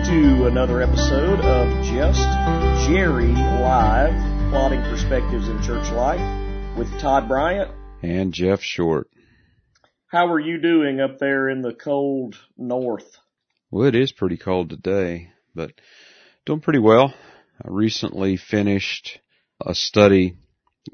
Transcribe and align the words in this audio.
welcome 0.00 0.38
to 0.38 0.46
another 0.46 0.80
episode 0.80 1.40
of 1.40 1.84
Just 1.84 2.88
Jerry 2.88 3.32
Live, 3.32 4.50
plotting 4.50 4.80
perspectives 4.82 5.48
in 5.48 5.62
church 5.62 5.90
life 5.90 6.78
with 6.78 6.88
Todd 7.00 7.28
Bryant 7.28 7.70
and 8.02 8.32
Jeff 8.32 8.62
Short. 8.62 9.08
How 10.06 10.32
are 10.32 10.40
you 10.40 10.58
doing 10.60 11.00
up 11.00 11.18
there 11.18 11.48
in 11.48 11.60
the 11.60 11.74
cold 11.74 12.36
north? 12.56 13.18
Well, 13.70 13.88
it 13.88 13.94
is 13.94 14.12
pretty 14.12 14.36
cold 14.36 14.70
today, 14.70 15.32
but 15.54 15.72
doing 16.46 16.60
pretty 16.60 16.78
well. 16.78 17.12
I 17.62 17.68
recently 17.68 18.36
finished 18.36 19.18
a 19.60 19.74
study 19.74 20.38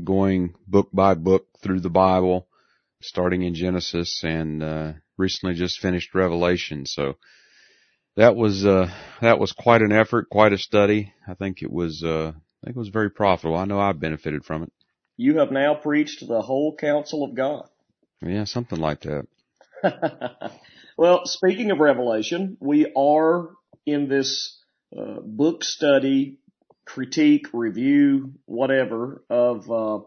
going 0.03 0.55
book 0.67 0.89
by 0.93 1.15
book 1.15 1.47
through 1.63 1.81
the 1.81 1.91
Bible, 1.91 2.49
starting 3.03 3.43
in 3.43 3.55
Genesis 3.55 4.23
and 4.25 4.63
uh, 4.63 4.93
recently 5.17 5.55
just 5.55 5.81
finished 5.81 6.15
Revelation. 6.15 6.87
So 6.87 7.17
that 8.17 8.35
was 8.35 8.65
uh 8.67 8.91
that 9.21 9.39
was 9.39 9.53
quite 9.53 9.83
an 9.83 9.93
effort, 9.93 10.29
quite 10.31 10.53
a 10.53 10.59
study. 10.59 11.13
I 11.27 11.35
think 11.35 11.63
it 11.63 11.71
was 11.71 12.03
uh 12.03 12.33
I 12.35 12.67
think 12.67 12.77
it 12.77 12.81
was 12.81 12.89
very 12.89 13.11
profitable. 13.11 13.57
I 13.57 13.65
know 13.65 13.79
I 13.79 13.93
benefited 13.93 14.45
from 14.45 14.65
it. 14.65 14.73
You 15.17 15.39
have 15.39 15.51
now 15.51 15.75
preached 15.75 16.27
the 16.27 16.43
whole 16.43 16.77
counsel 16.77 17.25
of 17.25 17.35
God. 17.35 17.69
Yeah, 18.21 18.45
something 18.45 18.79
like 18.79 19.03
that. 19.03 19.27
well, 20.99 21.27
speaking 21.27 21.71
of 21.71 21.79
Revelation, 21.79 22.57
we 22.61 22.93
are 22.97 23.51
in 23.85 24.09
this 24.09 24.59
uh, 24.97 25.21
book 25.23 25.65
study, 25.65 26.39
critique, 26.85 27.47
review, 27.53 28.33
whatever 28.47 29.23
of 29.29 29.71
uh, 29.71 30.05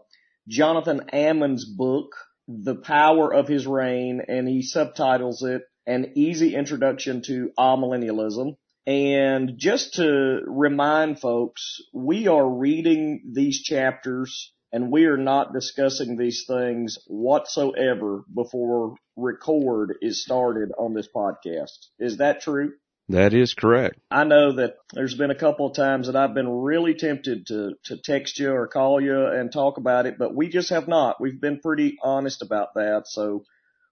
Jonathan 0.48 1.02
Ammons' 1.12 1.64
book, 1.76 2.14
The 2.48 2.74
Power 2.74 3.32
of 3.32 3.48
His 3.48 3.66
Reign, 3.66 4.20
and 4.26 4.48
he 4.48 4.62
subtitles 4.62 5.42
it 5.42 5.62
an 5.86 6.12
easy 6.14 6.54
introduction 6.54 7.22
to 7.22 7.50
amillennialism. 7.58 8.56
And 8.86 9.54
just 9.56 9.94
to 9.94 10.40
remind 10.46 11.20
folks, 11.20 11.80
we 11.92 12.28
are 12.28 12.48
reading 12.48 13.22
these 13.32 13.62
chapters 13.62 14.52
and 14.72 14.90
we 14.90 15.04
are 15.06 15.16
not 15.16 15.52
discussing 15.52 16.16
these 16.16 16.44
things 16.46 16.98
whatsoever 17.06 18.24
before 18.32 18.94
record 19.16 19.94
is 20.00 20.22
started 20.22 20.70
on 20.78 20.94
this 20.94 21.08
podcast. 21.14 21.88
Is 21.98 22.18
that 22.18 22.40
true? 22.40 22.72
That 23.10 23.34
is 23.34 23.54
correct. 23.54 23.98
I 24.10 24.22
know 24.22 24.52
that 24.52 24.76
there's 24.92 25.16
been 25.16 25.32
a 25.32 25.38
couple 25.38 25.66
of 25.66 25.74
times 25.74 26.06
that 26.06 26.14
I've 26.14 26.32
been 26.32 26.48
really 26.48 26.94
tempted 26.94 27.46
to, 27.48 27.72
to 27.86 27.96
text 27.96 28.38
you 28.38 28.52
or 28.52 28.68
call 28.68 29.00
you 29.00 29.26
and 29.26 29.52
talk 29.52 29.78
about 29.78 30.06
it, 30.06 30.16
but 30.16 30.34
we 30.34 30.48
just 30.48 30.70
have 30.70 30.86
not. 30.86 31.20
We've 31.20 31.40
been 31.40 31.58
pretty 31.58 31.98
honest 32.02 32.40
about 32.40 32.74
that. 32.74 33.02
So 33.06 33.42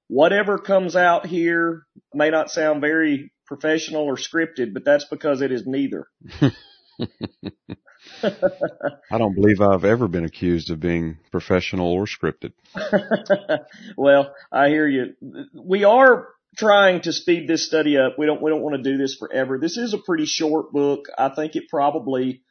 whatever 0.09 0.59
comes 0.59 0.97
out 0.97 1.27
here 1.27 1.83
may 2.13 2.31
not 2.31 2.51
sound 2.51 2.81
very 2.81 3.33
professional 3.47 4.03
or 4.03 4.17
scripted, 4.17 4.75
but 4.75 4.85
that's 4.85 5.05
because 5.05 5.41
it 5.41 5.53
is 5.53 5.67
neither. 5.67 6.09
I 8.23 9.19
don't 9.19 9.35
believe 9.35 9.61
I've 9.61 9.85
ever 9.85 10.09
been 10.09 10.25
accused 10.25 10.71
of 10.71 10.81
being 10.81 11.19
professional 11.31 11.93
or 11.93 12.05
scripted. 12.05 12.53
well, 13.97 14.35
I 14.51 14.69
hear 14.69 14.87
you. 14.87 15.15
We 15.55 15.85
are 15.85 16.29
trying 16.57 17.03
to 17.03 17.13
speed 17.13 17.49
this 17.49 17.67
study 17.67 17.97
up. 17.99 18.19
We 18.19 18.27
don't 18.27 18.43
we 18.43 18.51
don't 18.51 18.63
want 18.63 18.77
to 18.77 18.91
do 18.91 18.97
this 18.99 19.17
forever. 19.17 19.59
This 19.59 19.77
is 19.77 19.95
a 19.95 19.99
pretty 19.99 20.27
short 20.27 20.73
book. 20.73 21.07
I 21.17 21.29
think 21.29 21.57
it 21.57 21.69
probably 21.69 22.43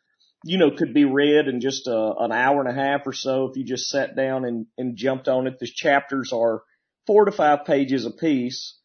you 0.44 0.58
know 0.58 0.72
could 0.72 0.94
be 0.94 1.06
read 1.06 1.48
in 1.48 1.60
just 1.60 1.88
a, 1.88 2.14
an 2.20 2.32
hour 2.32 2.62
and 2.62 2.70
a 2.70 2.82
half 2.82 3.02
or 3.06 3.14
so 3.14 3.46
if 3.46 3.58
you 3.58 3.64
just 3.64 3.90
sat 3.90 4.16
down 4.16 4.46
and 4.46 4.68
and 4.78 4.96
jumped 4.96 5.28
on 5.28 5.48
it. 5.48 5.60
The 5.60 5.68
chapters 5.68 6.32
are 6.34 6.62
four 7.08 7.26
to 7.26 7.32
five 7.32 7.66
pages 7.66 8.06
apiece. 8.06 8.76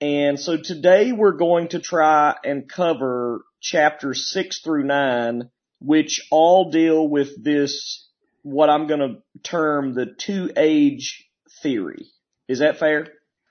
And 0.00 0.38
so 0.40 0.56
today 0.56 1.12
we're 1.12 1.36
going 1.36 1.68
to 1.68 1.80
try 1.80 2.36
and 2.44 2.68
cover 2.68 3.44
chapters 3.60 4.30
six 4.30 4.60
through 4.60 4.84
nine, 4.84 5.50
which 5.80 6.26
all 6.30 6.70
deal 6.70 7.06
with 7.06 7.42
this, 7.42 8.08
what 8.42 8.70
I'm 8.70 8.86
going 8.86 9.00
to 9.00 9.40
term 9.42 9.94
the 9.94 10.06
two 10.06 10.50
age 10.56 11.28
theory. 11.62 12.06
Is 12.48 12.60
that 12.60 12.78
fair? 12.78 13.08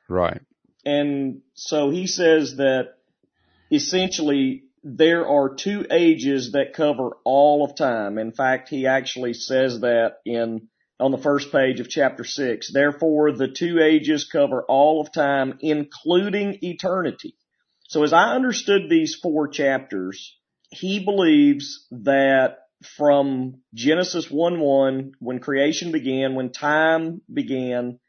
Right. 0.10 0.42
And 0.86 1.42
so 1.54 1.90
he 1.90 2.08
says 2.08 2.58
that 2.58 2.96
essentially 3.72 4.64
there 4.84 5.28
are 5.28 5.56
two 5.56 5.86
ages 5.90 6.52
that 6.52 6.74
cover 6.74 7.12
all 7.24 7.64
of 7.64 7.76
time. 7.76 8.18
In 8.18 8.32
fact, 8.32 8.70
he 8.70 8.86
actually 8.86 9.34
says 9.34 9.80
that 9.82 10.18
in 10.26 10.68
on 11.04 11.12
the 11.12 11.18
first 11.18 11.52
page 11.52 11.82
of 11.82 11.90
chapter 11.90 12.24
6. 12.24 12.72
Therefore, 12.72 13.34
the 13.34 13.50
two 13.50 13.82
ages 13.82 14.24
cover 14.24 14.64
all 14.64 15.02
of 15.02 15.12
time, 15.12 15.58
including 15.60 16.60
eternity. 16.62 17.36
So 17.90 18.04
as 18.04 18.14
I 18.14 18.34
understood 18.34 18.84
these 18.90 19.14
four 19.22 19.50
chapters, 19.50 20.38
he 20.70 21.04
believes 21.04 21.86
that 21.92 22.60
from 22.96 23.56
Genesis 23.74 24.28
1-1, 24.28 25.12
when 25.20 25.40
creation 25.40 25.92
began, 25.92 26.36
when 26.36 26.54
time 26.54 27.22
began, 27.32 28.00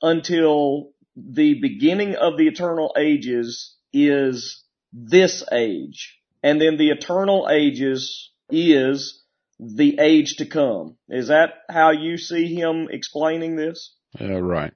until 0.00 0.90
the 1.16 1.54
beginning 1.60 2.14
of 2.14 2.38
the 2.38 2.46
eternal 2.46 2.94
ages 2.96 3.74
is 3.92 4.62
this 4.92 5.42
age. 5.50 6.16
And 6.44 6.60
then 6.60 6.76
the 6.76 6.90
eternal 6.90 7.48
ages 7.50 8.30
is 8.50 9.20
the 9.58 9.98
age 10.00 10.36
to 10.36 10.46
come. 10.46 10.96
Is 11.08 11.28
that 11.28 11.50
how 11.68 11.90
you 11.90 12.18
see 12.18 12.54
him 12.54 12.88
explaining 12.90 13.56
this? 13.56 13.94
Uh, 14.20 14.40
right. 14.40 14.72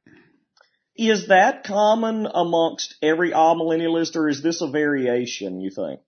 Is 0.96 1.28
that 1.28 1.64
common 1.64 2.26
amongst 2.32 2.94
every 3.02 3.32
amillennialist 3.32 4.16
or 4.16 4.28
is 4.28 4.42
this 4.42 4.60
a 4.60 4.70
variation, 4.70 5.60
you 5.60 5.70
think? 5.70 6.00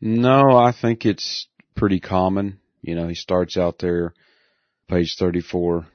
No, 0.00 0.56
I 0.56 0.72
think 0.72 1.04
it's 1.04 1.48
pretty 1.74 2.00
common. 2.00 2.60
You 2.82 2.94
know, 2.94 3.08
he 3.08 3.14
starts 3.14 3.56
out 3.56 3.78
there, 3.78 4.14
page 4.88 5.16
34, 5.18 5.86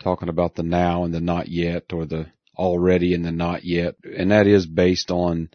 talking 0.00 0.28
about 0.28 0.54
the 0.54 0.62
now 0.62 1.04
and 1.04 1.12
the 1.12 1.20
not 1.20 1.48
yet 1.48 1.92
or 1.92 2.06
the 2.06 2.26
already 2.56 3.14
and 3.14 3.24
the 3.24 3.32
not 3.32 3.64
yet. 3.64 3.96
And 4.04 4.30
that 4.30 4.46
is 4.46 4.66
based 4.66 5.10
on 5.10 5.50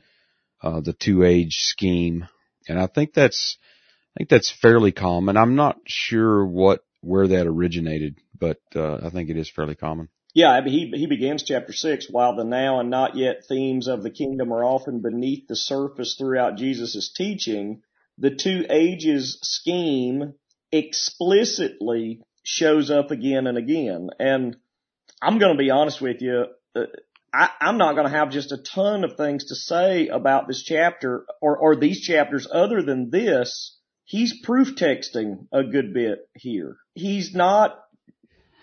uh, 0.61 0.81
the 0.81 0.93
two 0.93 1.23
age 1.23 1.55
scheme. 1.59 2.27
And 2.67 2.79
I 2.79 2.87
think 2.87 3.13
that's, 3.13 3.57
I 4.15 4.19
think 4.19 4.29
that's 4.29 4.51
fairly 4.51 4.91
common. 4.91 5.37
I'm 5.37 5.55
not 5.55 5.77
sure 5.87 6.45
what 6.45 6.83
where 7.01 7.27
that 7.27 7.47
originated, 7.47 8.19
but 8.37 8.61
uh, 8.75 8.99
I 9.03 9.09
think 9.09 9.29
it 9.29 9.37
is 9.37 9.49
fairly 9.49 9.75
common. 9.75 10.09
Yeah, 10.35 10.61
he 10.65 10.91
he 10.93 11.07
begins 11.07 11.43
chapter 11.43 11.73
six. 11.73 12.07
While 12.09 12.35
the 12.35 12.43
now 12.43 12.79
and 12.79 12.89
not 12.89 13.15
yet 13.15 13.45
themes 13.47 13.87
of 13.87 14.03
the 14.03 14.11
kingdom 14.11 14.51
are 14.51 14.63
often 14.63 15.01
beneath 15.01 15.47
the 15.47 15.55
surface 15.55 16.15
throughout 16.15 16.57
Jesus' 16.57 17.11
teaching, 17.11 17.81
the 18.17 18.35
two 18.35 18.65
ages 18.69 19.39
scheme 19.41 20.33
explicitly 20.71 22.21
shows 22.43 22.91
up 22.91 23.11
again 23.11 23.47
and 23.47 23.57
again. 23.57 24.09
And 24.19 24.57
I'm 25.21 25.39
going 25.39 25.55
to 25.55 25.63
be 25.63 25.71
honest 25.71 26.01
with 26.01 26.21
you. 26.21 26.45
Uh, 26.75 26.85
I, 27.33 27.49
I'm 27.61 27.77
not 27.77 27.93
going 27.95 28.05
to 28.07 28.17
have 28.17 28.29
just 28.29 28.51
a 28.51 28.57
ton 28.57 29.03
of 29.03 29.17
things 29.17 29.45
to 29.45 29.55
say 29.55 30.07
about 30.07 30.47
this 30.47 30.61
chapter 30.61 31.25
or, 31.41 31.57
or 31.57 31.75
these 31.75 32.01
chapters 32.01 32.47
other 32.51 32.83
than 32.83 33.09
this 33.09 33.77
he's 34.05 34.41
proof 34.41 34.75
texting 34.75 35.47
a 35.51 35.63
good 35.63 35.93
bit 35.93 36.27
here. 36.35 36.77
He's 36.93 37.33
not, 37.33 37.79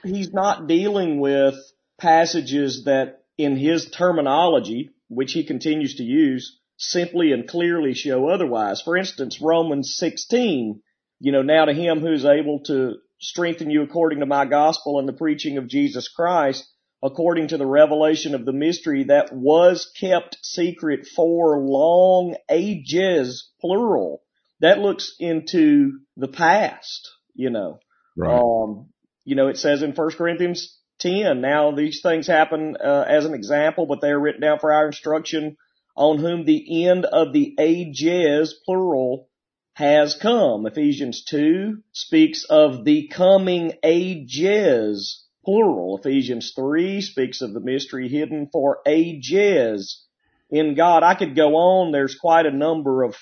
he's 0.02 0.32
not 0.32 0.66
dealing 0.66 1.20
with 1.20 1.54
passages 1.98 2.84
that 2.84 3.22
in 3.38 3.56
his 3.56 3.90
terminology, 3.90 4.90
which 5.08 5.32
he 5.32 5.44
continues 5.44 5.96
to 5.96 6.04
use, 6.04 6.58
simply 6.76 7.32
and 7.32 7.48
clearly 7.48 7.94
show 7.94 8.28
otherwise. 8.28 8.80
For 8.82 8.96
instance, 8.96 9.40
Romans 9.40 9.96
16, 9.96 10.80
you 11.20 11.32
know, 11.32 11.42
now 11.42 11.66
to 11.66 11.72
him 11.72 12.00
who's 12.00 12.24
able 12.24 12.60
to 12.64 12.96
strengthen 13.18 13.70
you 13.70 13.82
according 13.82 14.20
to 14.20 14.26
my 14.26 14.46
gospel 14.46 14.98
and 14.98 15.06
the 15.06 15.12
preaching 15.12 15.58
of 15.58 15.68
Jesus 15.68 16.08
Christ, 16.08 16.66
according 17.02 17.48
to 17.48 17.58
the 17.58 17.66
revelation 17.66 18.34
of 18.34 18.44
the 18.44 18.52
mystery 18.52 19.04
that 19.04 19.30
was 19.32 19.90
kept 19.98 20.38
secret 20.42 21.06
for 21.06 21.58
long 21.58 22.34
ages, 22.50 23.50
plural 23.60 24.22
that 24.60 24.78
looks 24.78 25.14
into 25.18 26.00
the 26.16 26.28
past, 26.28 27.10
you 27.34 27.50
know. 27.50 27.80
Right. 28.16 28.32
Um, 28.32 28.88
you 29.24 29.34
know, 29.34 29.48
it 29.48 29.58
says 29.58 29.82
in 29.82 29.92
1 29.92 30.10
Corinthians 30.12 30.78
10, 31.00 31.40
now 31.40 31.72
these 31.72 32.00
things 32.02 32.26
happen 32.26 32.76
uh, 32.82 33.04
as 33.08 33.24
an 33.24 33.34
example, 33.34 33.86
but 33.86 34.00
they 34.00 34.10
are 34.10 34.20
written 34.20 34.42
down 34.42 34.58
for 34.58 34.72
our 34.72 34.86
instruction 34.86 35.56
on 35.96 36.18
whom 36.18 36.44
the 36.44 36.86
end 36.86 37.04
of 37.04 37.32
the 37.32 37.54
ages, 37.58 38.58
plural, 38.64 39.28
has 39.74 40.14
come. 40.14 40.66
Ephesians 40.66 41.24
2 41.24 41.82
speaks 41.92 42.44
of 42.44 42.84
the 42.84 43.08
coming 43.08 43.72
ages, 43.82 45.24
plural. 45.44 45.98
Ephesians 45.98 46.52
3 46.54 47.00
speaks 47.00 47.40
of 47.40 47.54
the 47.54 47.60
mystery 47.60 48.08
hidden 48.08 48.48
for 48.52 48.80
ages 48.86 50.04
in 50.50 50.74
God. 50.74 51.02
I 51.02 51.14
could 51.14 51.34
go 51.34 51.54
on. 51.54 51.92
There's 51.92 52.14
quite 52.14 52.46
a 52.46 52.50
number 52.50 53.02
of 53.02 53.16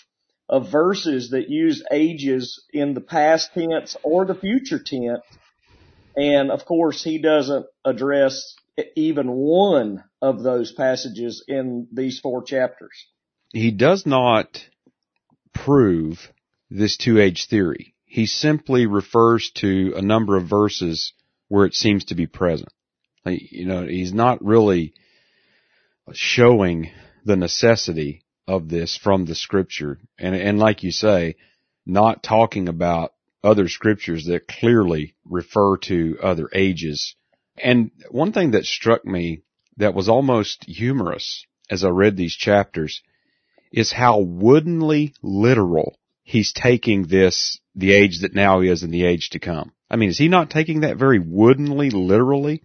of 0.48 0.70
verses 0.70 1.30
that 1.30 1.50
use 1.50 1.84
ages 1.92 2.64
in 2.72 2.94
the 2.94 3.00
past 3.00 3.50
tense 3.54 3.96
or 4.02 4.24
the 4.24 4.34
future 4.34 4.78
tense. 4.78 5.22
And 6.16 6.50
of 6.50 6.64
course, 6.64 7.04
he 7.04 7.18
doesn't 7.18 7.66
address 7.84 8.54
even 8.96 9.30
one 9.30 10.04
of 10.22 10.42
those 10.42 10.72
passages 10.72 11.44
in 11.46 11.88
these 11.92 12.18
four 12.20 12.42
chapters. 12.42 13.06
He 13.52 13.70
does 13.70 14.06
not 14.06 14.64
prove 15.52 16.32
this 16.70 16.96
two-age 16.96 17.46
theory. 17.48 17.94
He 18.04 18.26
simply 18.26 18.86
refers 18.86 19.50
to 19.56 19.94
a 19.96 20.02
number 20.02 20.36
of 20.36 20.48
verses 20.48 21.12
where 21.48 21.66
it 21.66 21.74
seems 21.74 22.06
to 22.06 22.14
be 22.14 22.26
present. 22.26 22.72
You 23.24 23.66
know, 23.66 23.86
he's 23.86 24.12
not 24.12 24.44
really 24.44 24.94
showing 26.12 26.90
the 27.24 27.36
necessity 27.36 28.22
of 28.48 28.68
this 28.68 28.96
from 28.96 29.26
the 29.26 29.34
scripture. 29.34 29.98
And, 30.18 30.34
and 30.34 30.58
like 30.58 30.82
you 30.82 30.90
say, 30.90 31.36
not 31.86 32.22
talking 32.22 32.68
about 32.68 33.12
other 33.44 33.68
scriptures 33.68 34.24
that 34.24 34.48
clearly 34.48 35.14
refer 35.24 35.76
to 35.76 36.18
other 36.22 36.48
ages. 36.52 37.14
And 37.62 37.90
one 38.10 38.32
thing 38.32 38.52
that 38.52 38.64
struck 38.64 39.04
me 39.04 39.42
that 39.76 39.94
was 39.94 40.08
almost 40.08 40.64
humorous 40.64 41.46
as 41.70 41.84
I 41.84 41.88
read 41.88 42.16
these 42.16 42.34
chapters 42.34 43.02
is 43.70 43.92
how 43.92 44.20
woodenly 44.20 45.14
literal 45.22 45.98
he's 46.22 46.52
taking 46.52 47.06
this, 47.06 47.60
the 47.74 47.92
age 47.92 48.22
that 48.22 48.34
now 48.34 48.60
is 48.60 48.82
and 48.82 48.92
the 48.92 49.04
age 49.04 49.30
to 49.30 49.38
come. 49.38 49.72
I 49.90 49.96
mean, 49.96 50.08
is 50.08 50.18
he 50.18 50.28
not 50.28 50.50
taking 50.50 50.80
that 50.80 50.96
very 50.96 51.18
woodenly 51.18 51.90
literally? 51.90 52.62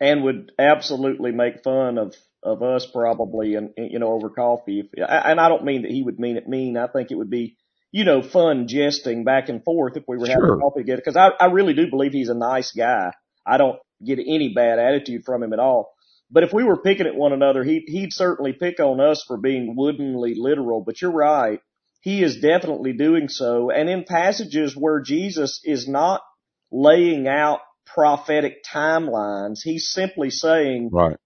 And 0.00 0.24
would 0.24 0.52
absolutely 0.58 1.32
make 1.32 1.62
fun 1.62 1.98
of, 1.98 2.14
of 2.46 2.62
us 2.62 2.86
probably 2.86 3.56
and, 3.56 3.70
you 3.76 3.98
know, 3.98 4.12
over 4.12 4.30
coffee. 4.30 4.88
and 4.96 5.40
I 5.40 5.48
don't 5.48 5.64
mean 5.64 5.82
that 5.82 5.90
he 5.90 6.02
would 6.02 6.18
mean 6.18 6.36
it 6.36 6.48
mean. 6.48 6.76
I 6.76 6.86
think 6.86 7.10
it 7.10 7.16
would 7.16 7.30
be, 7.30 7.56
you 7.90 8.04
know, 8.04 8.22
fun 8.22 8.68
jesting 8.68 9.24
back 9.24 9.48
and 9.48 9.64
forth 9.64 9.96
if 9.96 10.04
we 10.06 10.16
were 10.16 10.26
having 10.26 10.60
coffee 10.60 10.80
together. 10.80 11.02
Cause 11.04 11.16
I, 11.16 11.30
I 11.40 11.46
really 11.46 11.74
do 11.74 11.90
believe 11.90 12.12
he's 12.12 12.28
a 12.28 12.34
nice 12.34 12.72
guy. 12.72 13.10
I 13.44 13.58
don't 13.58 13.78
get 14.04 14.18
any 14.18 14.52
bad 14.54 14.78
attitude 14.78 15.24
from 15.24 15.42
him 15.42 15.52
at 15.52 15.58
all. 15.58 15.92
But 16.30 16.42
if 16.42 16.52
we 16.52 16.64
were 16.64 16.82
picking 16.82 17.06
at 17.06 17.14
one 17.14 17.32
another, 17.32 17.62
he, 17.62 17.84
he'd 17.86 18.12
certainly 18.12 18.52
pick 18.52 18.80
on 18.80 19.00
us 19.00 19.24
for 19.26 19.36
being 19.36 19.74
woodenly 19.76 20.34
literal. 20.36 20.82
But 20.82 21.00
you're 21.00 21.12
right. 21.12 21.60
He 22.00 22.22
is 22.22 22.40
definitely 22.40 22.92
doing 22.92 23.28
so. 23.28 23.70
And 23.70 23.88
in 23.88 24.04
passages 24.04 24.76
where 24.76 25.00
Jesus 25.00 25.60
is 25.64 25.88
not 25.88 26.22
laying 26.70 27.26
out 27.26 27.60
prophetic 27.84 28.64
timelines, 28.64 29.58
he's 29.62 29.90
simply 29.90 30.30
saying, 30.30 30.90
right. 30.92 31.16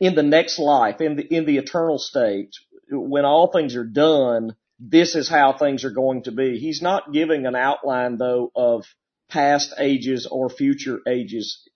In 0.00 0.14
the 0.14 0.22
next 0.22 0.58
life, 0.58 1.00
in 1.00 1.16
the, 1.16 1.22
in 1.22 1.44
the 1.44 1.58
eternal 1.58 1.98
state, 1.98 2.50
when 2.90 3.24
all 3.24 3.50
things 3.52 3.76
are 3.76 3.84
done, 3.84 4.54
this 4.78 5.14
is 5.14 5.28
how 5.28 5.52
things 5.52 5.84
are 5.84 5.90
going 5.90 6.22
to 6.24 6.32
be. 6.32 6.58
He's 6.58 6.82
not 6.82 7.12
giving 7.12 7.46
an 7.46 7.56
outline 7.56 8.16
though 8.16 8.50
of 8.54 8.84
past 9.28 9.74
ages 9.78 10.26
or 10.30 10.48
future 10.48 11.00
ages. 11.06 11.68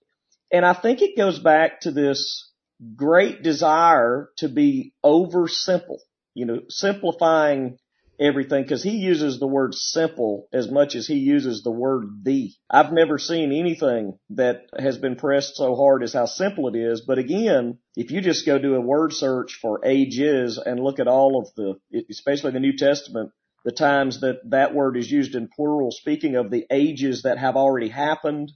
And 0.52 0.64
I 0.64 0.72
think 0.72 1.02
it 1.02 1.16
goes 1.16 1.38
back 1.38 1.80
to 1.80 1.90
this 1.90 2.50
great 2.96 3.42
desire 3.42 4.28
to 4.38 4.48
be 4.48 4.92
over 5.02 5.48
simple, 5.48 6.00
you 6.34 6.46
know, 6.46 6.60
simplifying 6.68 7.78
everything 8.22 8.62
because 8.62 8.82
he 8.82 8.96
uses 8.96 9.38
the 9.38 9.46
word 9.46 9.74
simple 9.74 10.48
as 10.52 10.70
much 10.70 10.94
as 10.94 11.06
he 11.06 11.16
uses 11.16 11.62
the 11.62 11.70
word 11.70 12.04
the. 12.22 12.52
I've 12.70 12.92
never 12.92 13.18
seen 13.18 13.52
anything 13.52 14.18
that 14.30 14.62
has 14.78 14.98
been 14.98 15.16
pressed 15.16 15.56
so 15.56 15.74
hard 15.74 16.02
as 16.02 16.12
how 16.12 16.26
simple 16.26 16.68
it 16.68 16.76
is. 16.76 17.02
But 17.02 17.18
again, 17.18 17.78
if 17.96 18.10
you 18.10 18.20
just 18.20 18.46
go 18.46 18.58
do 18.58 18.74
a 18.74 18.80
word 18.80 19.12
search 19.12 19.58
for 19.60 19.84
ages 19.84 20.58
and 20.58 20.80
look 20.80 21.00
at 21.00 21.08
all 21.08 21.40
of 21.40 21.48
the, 21.56 22.04
especially 22.10 22.52
the 22.52 22.60
New 22.60 22.76
Testament, 22.76 23.30
the 23.64 23.72
times 23.72 24.20
that 24.20 24.40
that 24.50 24.74
word 24.74 24.96
is 24.96 25.10
used 25.10 25.34
in 25.34 25.48
plural, 25.48 25.90
speaking 25.90 26.36
of 26.36 26.50
the 26.50 26.66
ages 26.70 27.22
that 27.22 27.38
have 27.38 27.56
already 27.56 27.88
happened 27.88 28.52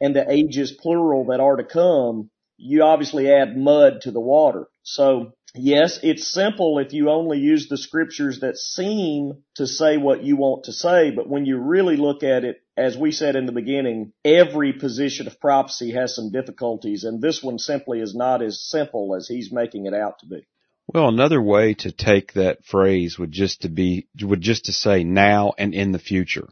and 0.00 0.14
the 0.14 0.30
ages 0.30 0.72
plural 0.72 1.26
that 1.26 1.40
are 1.40 1.56
to 1.56 1.64
come, 1.64 2.30
you 2.56 2.82
obviously 2.82 3.30
add 3.30 3.56
mud 3.56 4.02
to 4.02 4.10
the 4.10 4.20
water. 4.20 4.66
So 4.82 5.32
yes, 5.54 5.98
it's 6.02 6.32
simple 6.32 6.78
if 6.78 6.92
you 6.92 7.10
only 7.10 7.38
use 7.38 7.68
the 7.68 7.76
scriptures 7.76 8.40
that 8.40 8.56
seem 8.56 9.42
to 9.56 9.66
say 9.66 9.96
what 9.96 10.22
you 10.22 10.36
want 10.36 10.64
to 10.64 10.72
say, 10.72 11.10
but 11.10 11.28
when 11.28 11.46
you 11.46 11.58
really 11.58 11.96
look 11.96 12.22
at 12.22 12.44
it, 12.44 12.62
as 12.76 12.96
we 12.96 13.12
said 13.12 13.36
in 13.36 13.46
the 13.46 13.52
beginning, 13.52 14.12
every 14.24 14.72
position 14.72 15.26
of 15.26 15.40
prophecy 15.40 15.92
has 15.92 16.14
some 16.14 16.30
difficulties, 16.30 17.04
and 17.04 17.20
this 17.20 17.42
one 17.42 17.58
simply 17.58 18.00
is 18.00 18.14
not 18.14 18.42
as 18.42 18.62
simple 18.62 19.14
as 19.14 19.28
he's 19.28 19.52
making 19.52 19.86
it 19.86 19.94
out 19.94 20.18
to 20.20 20.26
be. 20.26 20.46
Well, 20.92 21.08
another 21.08 21.40
way 21.40 21.74
to 21.74 21.92
take 21.92 22.32
that 22.32 22.64
phrase 22.64 23.18
would 23.18 23.30
just 23.30 23.62
to 23.62 23.68
be, 23.68 24.08
would 24.20 24.40
just 24.40 24.64
to 24.64 24.72
say 24.72 25.04
now 25.04 25.52
and 25.56 25.72
in 25.72 25.92
the 25.92 26.00
future. 26.00 26.48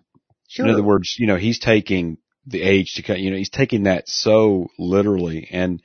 Sure. 0.49 0.67
In 0.67 0.73
other 0.73 0.85
words, 0.85 1.17
you 1.19 1.27
know, 1.27 1.37
he's 1.37 1.59
taking 1.59 2.19
the 2.47 2.63
age 2.63 2.95
to, 2.95 3.19
you 3.19 3.31
know, 3.31 3.37
he's 3.37 3.51
taking 3.51 3.85
that 3.85 4.09
so 4.09 4.69
literally 4.79 5.49
and 5.51 5.83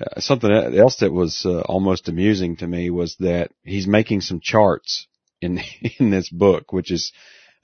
uh, 0.00 0.20
something 0.20 0.50
else 0.50 0.96
that 0.96 1.12
was 1.12 1.44
uh, 1.44 1.60
almost 1.60 2.08
amusing 2.08 2.56
to 2.56 2.66
me 2.66 2.90
was 2.90 3.16
that 3.20 3.50
he's 3.64 3.86
making 3.86 4.20
some 4.20 4.40
charts 4.40 5.06
in 5.40 5.60
in 5.98 6.10
this 6.10 6.28
book, 6.28 6.72
which 6.72 6.90
is 6.90 7.12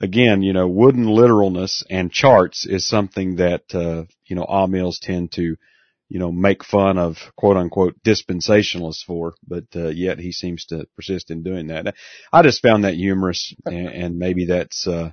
again, 0.01 0.41
you 0.41 0.53
know, 0.53 0.67
wooden 0.67 1.07
literalness 1.07 1.83
and 1.89 2.11
charts 2.11 2.65
is 2.65 2.87
something 2.87 3.37
that 3.37 3.63
uh, 3.73 4.03
you 4.25 4.35
know 4.35 4.45
Amils 4.45 4.99
tend 5.01 5.31
to 5.33 5.55
you 6.09 6.19
know 6.19 6.31
make 6.31 6.63
fun 6.63 6.97
of 6.97 7.17
quote 7.35 7.57
unquote 7.57 7.95
dispensationalists 8.03 9.03
for, 9.05 9.35
but 9.47 9.65
uh, 9.75 9.87
yet 9.87 10.19
he 10.19 10.31
seems 10.31 10.65
to 10.65 10.87
persist 10.95 11.31
in 11.31 11.43
doing 11.43 11.67
that. 11.67 11.95
I 12.31 12.41
just 12.43 12.61
found 12.61 12.83
that 12.83 12.95
humorous, 12.95 13.53
and, 13.65 13.87
and 13.87 14.17
maybe 14.17 14.45
that's 14.47 14.87
uh, 14.87 15.11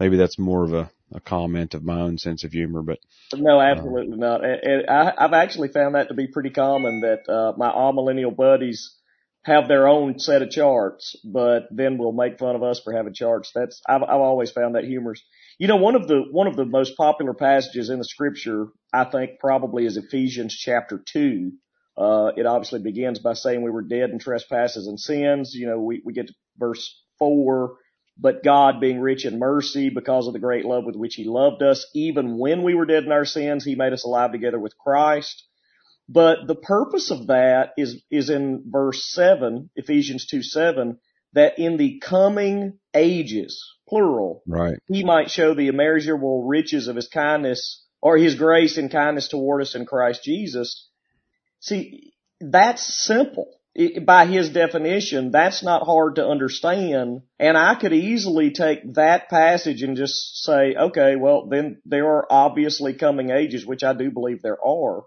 maybe 0.00 0.16
that's 0.16 0.38
more 0.38 0.64
of 0.64 0.72
a 0.72 0.90
a 1.12 1.20
comment 1.20 1.74
of 1.74 1.84
my 1.84 2.00
own 2.00 2.18
sense 2.18 2.44
of 2.44 2.52
humor, 2.52 2.82
but 2.82 2.98
no, 3.34 3.60
absolutely 3.60 4.14
uh, 4.14 4.16
not. 4.16 4.44
And 4.44 4.88
I, 4.88 5.12
I've 5.16 5.32
actually 5.32 5.68
found 5.68 5.94
that 5.94 6.08
to 6.08 6.14
be 6.14 6.26
pretty 6.26 6.50
common 6.50 7.00
that 7.00 7.28
uh, 7.32 7.52
my 7.56 7.70
millennial 7.92 8.32
buddies 8.32 8.96
have 9.44 9.68
their 9.68 9.86
own 9.86 10.18
set 10.18 10.42
of 10.42 10.50
charts, 10.50 11.14
but 11.24 11.68
then 11.70 11.98
will 11.98 12.12
make 12.12 12.38
fun 12.38 12.56
of 12.56 12.64
us 12.64 12.80
for 12.80 12.92
having 12.92 13.14
charts. 13.14 13.52
That's 13.54 13.80
I've, 13.88 14.02
I've 14.02 14.20
always 14.20 14.50
found 14.50 14.74
that 14.74 14.84
humorous. 14.84 15.22
You 15.58 15.68
know, 15.68 15.76
one 15.76 15.94
of 15.94 16.08
the 16.08 16.24
one 16.30 16.48
of 16.48 16.56
the 16.56 16.64
most 16.64 16.96
popular 16.96 17.32
passages 17.32 17.88
in 17.88 17.98
the 17.98 18.04
scripture, 18.04 18.66
I 18.92 19.04
think, 19.04 19.38
probably 19.38 19.86
is 19.86 19.96
Ephesians 19.96 20.54
chapter 20.54 21.00
two. 21.06 21.52
Uh, 21.96 22.32
it 22.36 22.44
obviously 22.44 22.80
begins 22.80 23.20
by 23.20 23.34
saying 23.34 23.62
we 23.62 23.70
were 23.70 23.82
dead 23.82 24.10
in 24.10 24.18
trespasses 24.18 24.88
and 24.88 24.98
sins. 24.98 25.54
You 25.54 25.68
know, 25.68 25.78
we 25.78 26.02
we 26.04 26.12
get 26.12 26.26
to 26.26 26.34
verse 26.58 27.00
four 27.18 27.76
but 28.18 28.42
God 28.42 28.80
being 28.80 29.00
rich 29.00 29.26
in 29.26 29.38
mercy 29.38 29.90
because 29.90 30.26
of 30.26 30.32
the 30.32 30.38
great 30.38 30.64
love 30.64 30.84
with 30.84 30.96
which 30.96 31.14
he 31.14 31.24
loved 31.24 31.62
us, 31.62 31.86
even 31.94 32.38
when 32.38 32.62
we 32.62 32.74
were 32.74 32.86
dead 32.86 33.04
in 33.04 33.12
our 33.12 33.24
sins, 33.24 33.64
he 33.64 33.74
made 33.74 33.92
us 33.92 34.04
alive 34.04 34.32
together 34.32 34.58
with 34.58 34.78
Christ. 34.78 35.44
But 36.08 36.46
the 36.46 36.54
purpose 36.54 37.10
of 37.10 37.26
that 37.26 37.72
is, 37.76 38.02
is 38.10 38.30
in 38.30 38.64
verse 38.66 39.04
7, 39.12 39.70
Ephesians 39.76 40.26
2 40.26 40.42
7, 40.42 40.98
that 41.32 41.58
in 41.58 41.76
the 41.76 41.98
coming 42.00 42.78
ages, 42.94 43.62
plural, 43.88 44.42
right. 44.46 44.78
he 44.88 45.04
might 45.04 45.30
show 45.30 45.54
the 45.54 45.68
immeasurable 45.68 46.44
riches 46.44 46.88
of 46.88 46.96
his 46.96 47.08
kindness 47.08 47.84
or 48.00 48.16
his 48.16 48.36
grace 48.36 48.78
and 48.78 48.90
kindness 48.90 49.28
toward 49.28 49.62
us 49.62 49.74
in 49.74 49.84
Christ 49.84 50.22
Jesus. 50.22 50.88
See, 51.60 52.14
that's 52.40 53.04
simple 53.04 53.55
by 54.04 54.26
his 54.26 54.50
definition, 54.50 55.30
that's 55.30 55.62
not 55.62 55.84
hard 55.84 56.16
to 56.16 56.26
understand. 56.26 57.22
And 57.38 57.58
I 57.58 57.74
could 57.74 57.92
easily 57.92 58.50
take 58.50 58.94
that 58.94 59.28
passage 59.28 59.82
and 59.82 59.96
just 59.96 60.44
say, 60.44 60.74
okay, 60.74 61.16
well, 61.16 61.46
then 61.46 61.82
there 61.84 62.06
are 62.06 62.26
obviously 62.30 62.94
coming 62.94 63.30
ages, 63.30 63.66
which 63.66 63.84
I 63.84 63.92
do 63.92 64.10
believe 64.10 64.40
there 64.40 64.64
are. 64.64 65.04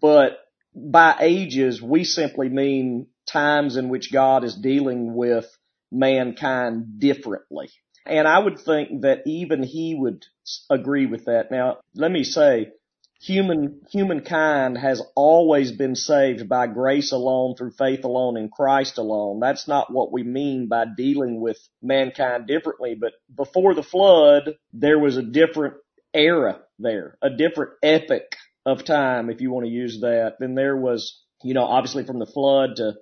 But 0.00 0.38
by 0.74 1.16
ages, 1.20 1.82
we 1.82 2.04
simply 2.04 2.48
mean 2.48 3.08
times 3.26 3.76
in 3.76 3.88
which 3.88 4.12
God 4.12 4.44
is 4.44 4.54
dealing 4.54 5.14
with 5.14 5.46
mankind 5.90 7.00
differently. 7.00 7.68
And 8.06 8.26
I 8.26 8.38
would 8.38 8.58
think 8.58 9.02
that 9.02 9.22
even 9.26 9.62
he 9.62 9.94
would 9.94 10.24
agree 10.70 11.04
with 11.04 11.26
that. 11.26 11.50
Now, 11.50 11.78
let 11.94 12.10
me 12.10 12.24
say, 12.24 12.70
human 13.20 13.80
humankind 13.90 14.78
has 14.78 15.02
always 15.16 15.72
been 15.72 15.96
saved 15.96 16.48
by 16.48 16.66
grace 16.66 17.12
alone 17.12 17.56
through 17.56 17.72
faith 17.72 18.04
alone 18.04 18.36
in 18.36 18.48
Christ 18.48 18.98
alone. 18.98 19.40
That's 19.40 19.66
not 19.66 19.92
what 19.92 20.12
we 20.12 20.22
mean 20.22 20.68
by 20.68 20.84
dealing 20.96 21.40
with 21.40 21.58
mankind 21.82 22.46
differently, 22.46 22.94
but 22.94 23.12
before 23.34 23.74
the 23.74 23.82
flood 23.82 24.56
there 24.72 24.98
was 24.98 25.16
a 25.16 25.22
different 25.22 25.74
era 26.14 26.60
there, 26.78 27.18
a 27.20 27.30
different 27.30 27.72
epoch 27.82 28.36
of 28.64 28.84
time 28.84 29.30
if 29.30 29.40
you 29.40 29.50
want 29.50 29.66
to 29.66 29.72
use 29.72 30.00
that. 30.00 30.36
Then 30.38 30.54
there 30.54 30.76
was, 30.76 31.20
you 31.42 31.54
know, 31.54 31.64
obviously 31.64 32.04
from 32.04 32.18
the 32.20 32.26
flood 32.26 32.76
to 32.76 32.94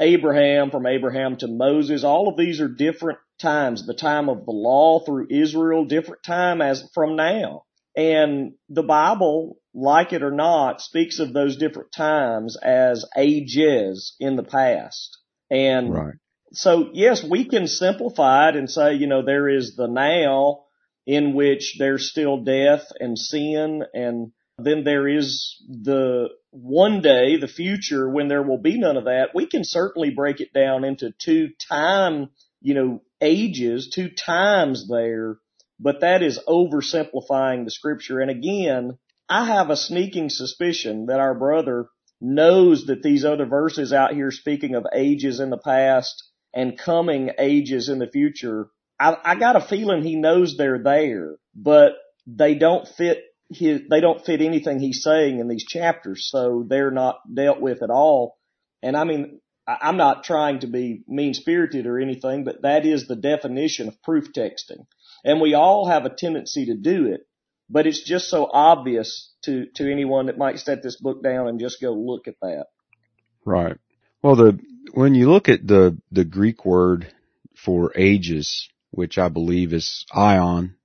Abraham, 0.00 0.70
from 0.70 0.86
Abraham 0.86 1.36
to 1.38 1.48
Moses, 1.48 2.04
all 2.04 2.28
of 2.28 2.36
these 2.36 2.60
are 2.60 2.68
different 2.68 3.18
times. 3.40 3.86
The 3.86 3.94
time 3.94 4.28
of 4.28 4.44
the 4.44 4.52
law 4.52 5.00
through 5.00 5.28
Israel, 5.30 5.84
different 5.84 6.22
time 6.22 6.60
as 6.60 6.88
from 6.94 7.16
now. 7.16 7.64
And 7.96 8.52
the 8.68 8.82
Bible, 8.82 9.58
like 9.74 10.12
it 10.12 10.22
or 10.22 10.30
not, 10.30 10.80
speaks 10.80 11.18
of 11.18 11.32
those 11.32 11.56
different 11.56 11.92
times 11.92 12.56
as 12.62 13.04
ages 13.16 14.14
in 14.18 14.36
the 14.36 14.42
past. 14.42 15.18
And 15.50 15.94
right. 15.94 16.14
so 16.52 16.90
yes, 16.92 17.22
we 17.22 17.44
can 17.44 17.66
simplify 17.66 18.48
it 18.48 18.56
and 18.56 18.70
say, 18.70 18.94
you 18.94 19.06
know, 19.06 19.22
there 19.24 19.48
is 19.48 19.76
the 19.76 19.88
now 19.88 20.64
in 21.06 21.34
which 21.34 21.76
there's 21.78 22.08
still 22.08 22.44
death 22.44 22.86
and 22.98 23.18
sin 23.18 23.82
and 23.92 24.32
then 24.58 24.84
there 24.84 25.08
is 25.08 25.60
the 25.66 26.28
one 26.50 27.00
day, 27.00 27.36
the 27.38 27.48
future 27.48 28.08
when 28.08 28.28
there 28.28 28.42
will 28.42 28.58
be 28.58 28.78
none 28.78 28.96
of 28.96 29.04
that. 29.04 29.30
We 29.34 29.46
can 29.46 29.64
certainly 29.64 30.10
break 30.10 30.40
it 30.40 30.52
down 30.52 30.84
into 30.84 31.12
two 31.18 31.48
time 31.68 32.28
you 32.62 32.74
know, 32.74 33.02
ages, 33.20 33.90
two 33.92 34.08
times 34.08 34.88
there, 34.88 35.38
but 35.82 36.00
that 36.00 36.22
is 36.22 36.38
oversimplifying 36.48 37.64
the 37.64 37.70
scripture. 37.70 38.20
And 38.20 38.30
again, 38.30 38.98
I 39.28 39.46
have 39.46 39.70
a 39.70 39.76
sneaking 39.76 40.30
suspicion 40.30 41.06
that 41.06 41.20
our 41.20 41.34
brother 41.34 41.88
knows 42.20 42.86
that 42.86 43.02
these 43.02 43.24
other 43.24 43.46
verses 43.46 43.92
out 43.92 44.14
here 44.14 44.30
speaking 44.30 44.76
of 44.76 44.86
ages 44.94 45.40
in 45.40 45.50
the 45.50 45.58
past 45.58 46.30
and 46.54 46.78
coming 46.78 47.30
ages 47.38 47.88
in 47.88 47.98
the 47.98 48.06
future, 48.06 48.68
I, 49.00 49.16
I 49.24 49.34
got 49.34 49.56
a 49.56 49.60
feeling 49.60 50.02
he 50.02 50.16
knows 50.16 50.56
they're 50.56 50.82
there, 50.82 51.36
but 51.54 51.94
they 52.26 52.54
don't 52.54 52.86
fit 52.86 53.18
his, 53.50 53.80
they 53.90 54.00
don't 54.00 54.24
fit 54.24 54.40
anything 54.40 54.78
he's 54.78 55.02
saying 55.02 55.40
in 55.40 55.48
these 55.48 55.66
chapters, 55.66 56.28
so 56.30 56.64
they're 56.68 56.92
not 56.92 57.16
dealt 57.32 57.60
with 57.60 57.82
at 57.82 57.90
all. 57.90 58.38
And 58.82 58.96
I 58.96 59.04
mean, 59.04 59.40
I'm 59.66 59.96
not 59.96 60.24
trying 60.24 60.60
to 60.60 60.66
be 60.66 61.02
mean 61.06 61.34
spirited 61.34 61.86
or 61.86 62.00
anything, 62.00 62.44
but 62.44 62.62
that 62.62 62.84
is 62.84 63.06
the 63.06 63.16
definition 63.16 63.88
of 63.88 64.02
proof 64.02 64.32
texting. 64.32 64.86
And 65.24 65.40
we 65.40 65.54
all 65.54 65.86
have 65.86 66.04
a 66.04 66.10
tendency 66.14 66.66
to 66.66 66.74
do 66.74 67.06
it, 67.06 67.26
but 67.70 67.86
it's 67.86 68.02
just 68.02 68.28
so 68.28 68.48
obvious 68.52 69.32
to, 69.44 69.66
to 69.76 69.90
anyone 69.90 70.26
that 70.26 70.38
might 70.38 70.58
set 70.58 70.82
this 70.82 70.96
book 70.96 71.22
down 71.22 71.48
and 71.48 71.60
just 71.60 71.80
go 71.80 71.92
look 71.92 72.28
at 72.28 72.34
that. 72.42 72.66
Right. 73.44 73.76
Well, 74.22 74.36
the, 74.36 74.58
when 74.92 75.14
you 75.14 75.30
look 75.30 75.48
at 75.48 75.66
the, 75.66 75.98
the 76.10 76.24
Greek 76.24 76.64
word 76.64 77.12
for 77.56 77.92
ages, 77.96 78.68
which 78.90 79.18
I 79.18 79.28
believe 79.28 79.72
is 79.72 80.04
ion, 80.12 80.76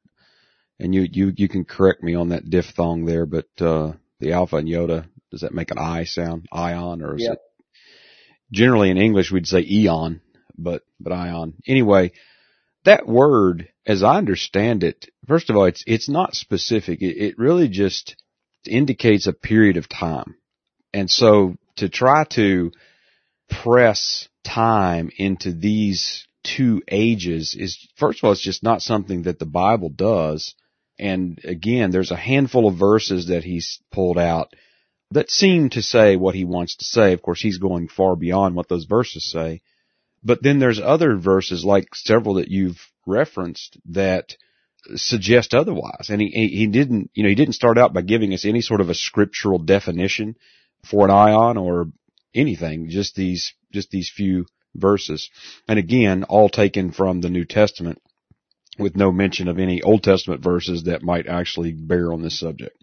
and 0.79 0.93
you, 0.93 1.07
you, 1.11 1.33
you 1.35 1.47
can 1.47 1.65
correct 1.65 2.03
me 2.03 2.15
on 2.15 2.29
that 2.29 2.49
diphthong 2.49 3.05
there, 3.05 3.25
but, 3.25 3.47
uh, 3.59 3.93
the 4.19 4.33
alpha 4.33 4.57
and 4.57 4.69
iota, 4.69 5.05
does 5.31 5.41
that 5.41 5.53
make 5.53 5.71
an 5.71 5.77
I 5.77 6.05
sound? 6.05 6.47
Ion 6.51 7.01
or 7.01 7.15
is 7.15 7.23
Yep. 7.23 7.33
it 7.33 7.39
generally 8.51 8.89
in 8.89 8.97
English 8.97 9.31
we'd 9.31 9.47
say 9.47 9.65
eon, 9.67 10.21
but, 10.57 10.83
but 10.99 11.11
ion. 11.11 11.53
Anyway, 11.67 12.13
that 12.87 13.05
word, 13.05 13.67
as 13.85 14.01
I 14.01 14.15
understand 14.15 14.83
it, 14.83 15.09
first 15.27 15.49
of 15.49 15.57
all, 15.57 15.65
it's, 15.65 15.83
it's 15.85 16.07
not 16.07 16.35
specific. 16.35 17.01
It, 17.01 17.17
it 17.21 17.37
really 17.37 17.67
just 17.67 18.15
indicates 18.65 19.27
a 19.27 19.33
period 19.33 19.75
of 19.75 19.89
time. 19.89 20.37
And 20.93 21.11
so 21.11 21.57
to 21.75 21.89
try 21.89 22.23
to 22.31 22.71
press 23.49 24.29
time 24.45 25.11
into 25.17 25.51
these 25.51 26.25
two 26.45 26.81
ages 26.87 27.57
is, 27.59 27.77
first 27.97 28.19
of 28.19 28.23
all, 28.23 28.31
it's 28.31 28.41
just 28.41 28.63
not 28.63 28.81
something 28.81 29.23
that 29.23 29.37
the 29.37 29.45
Bible 29.45 29.89
does. 29.89 30.55
And 30.97 31.39
again, 31.43 31.91
there's 31.91 32.11
a 32.11 32.15
handful 32.15 32.69
of 32.69 32.79
verses 32.79 33.27
that 33.27 33.43
he's 33.43 33.79
pulled 33.91 34.17
out 34.17 34.53
that 35.11 35.29
seem 35.29 35.71
to 35.71 35.81
say 35.81 36.15
what 36.15 36.35
he 36.35 36.45
wants 36.45 36.77
to 36.77 36.85
say. 36.85 37.11
Of 37.11 37.21
course, 37.21 37.41
he's 37.41 37.57
going 37.57 37.89
far 37.89 38.15
beyond 38.15 38.55
what 38.55 38.69
those 38.69 38.85
verses 38.85 39.29
say. 39.29 39.61
But 40.23 40.43
then 40.43 40.59
there's 40.59 40.79
other 40.79 41.15
verses, 41.15 41.63
like 41.63 41.87
several 41.93 42.35
that 42.35 42.49
you've 42.49 42.79
referenced, 43.05 43.77
that 43.89 44.35
suggest 44.95 45.53
otherwise. 45.53 46.09
And 46.09 46.21
he, 46.21 46.29
he, 46.29 46.67
didn't, 46.67 47.11
you 47.13 47.23
know, 47.23 47.29
he 47.29 47.35
didn't 47.35 47.55
start 47.55 47.77
out 47.77 47.93
by 47.93 48.01
giving 48.01 48.33
us 48.33 48.45
any 48.45 48.61
sort 48.61 48.81
of 48.81 48.89
a 48.89 48.95
scriptural 48.95 49.59
definition 49.59 50.35
for 50.89 51.05
an 51.05 51.11
ion 51.11 51.57
or 51.57 51.87
anything, 52.33 52.89
just 52.89 53.15
these, 53.15 53.53
just 53.71 53.89
these 53.89 54.11
few 54.13 54.45
verses. 54.75 55.29
And 55.67 55.79
again, 55.79 56.23
all 56.23 56.49
taken 56.49 56.91
from 56.91 57.21
the 57.21 57.29
New 57.29 57.45
Testament 57.45 58.01
with 58.77 58.95
no 58.95 59.11
mention 59.11 59.47
of 59.47 59.59
any 59.59 59.81
Old 59.81 60.03
Testament 60.03 60.43
verses 60.43 60.83
that 60.83 61.03
might 61.03 61.27
actually 61.27 61.73
bear 61.73 62.13
on 62.13 62.21
this 62.21 62.39
subject. 62.39 62.81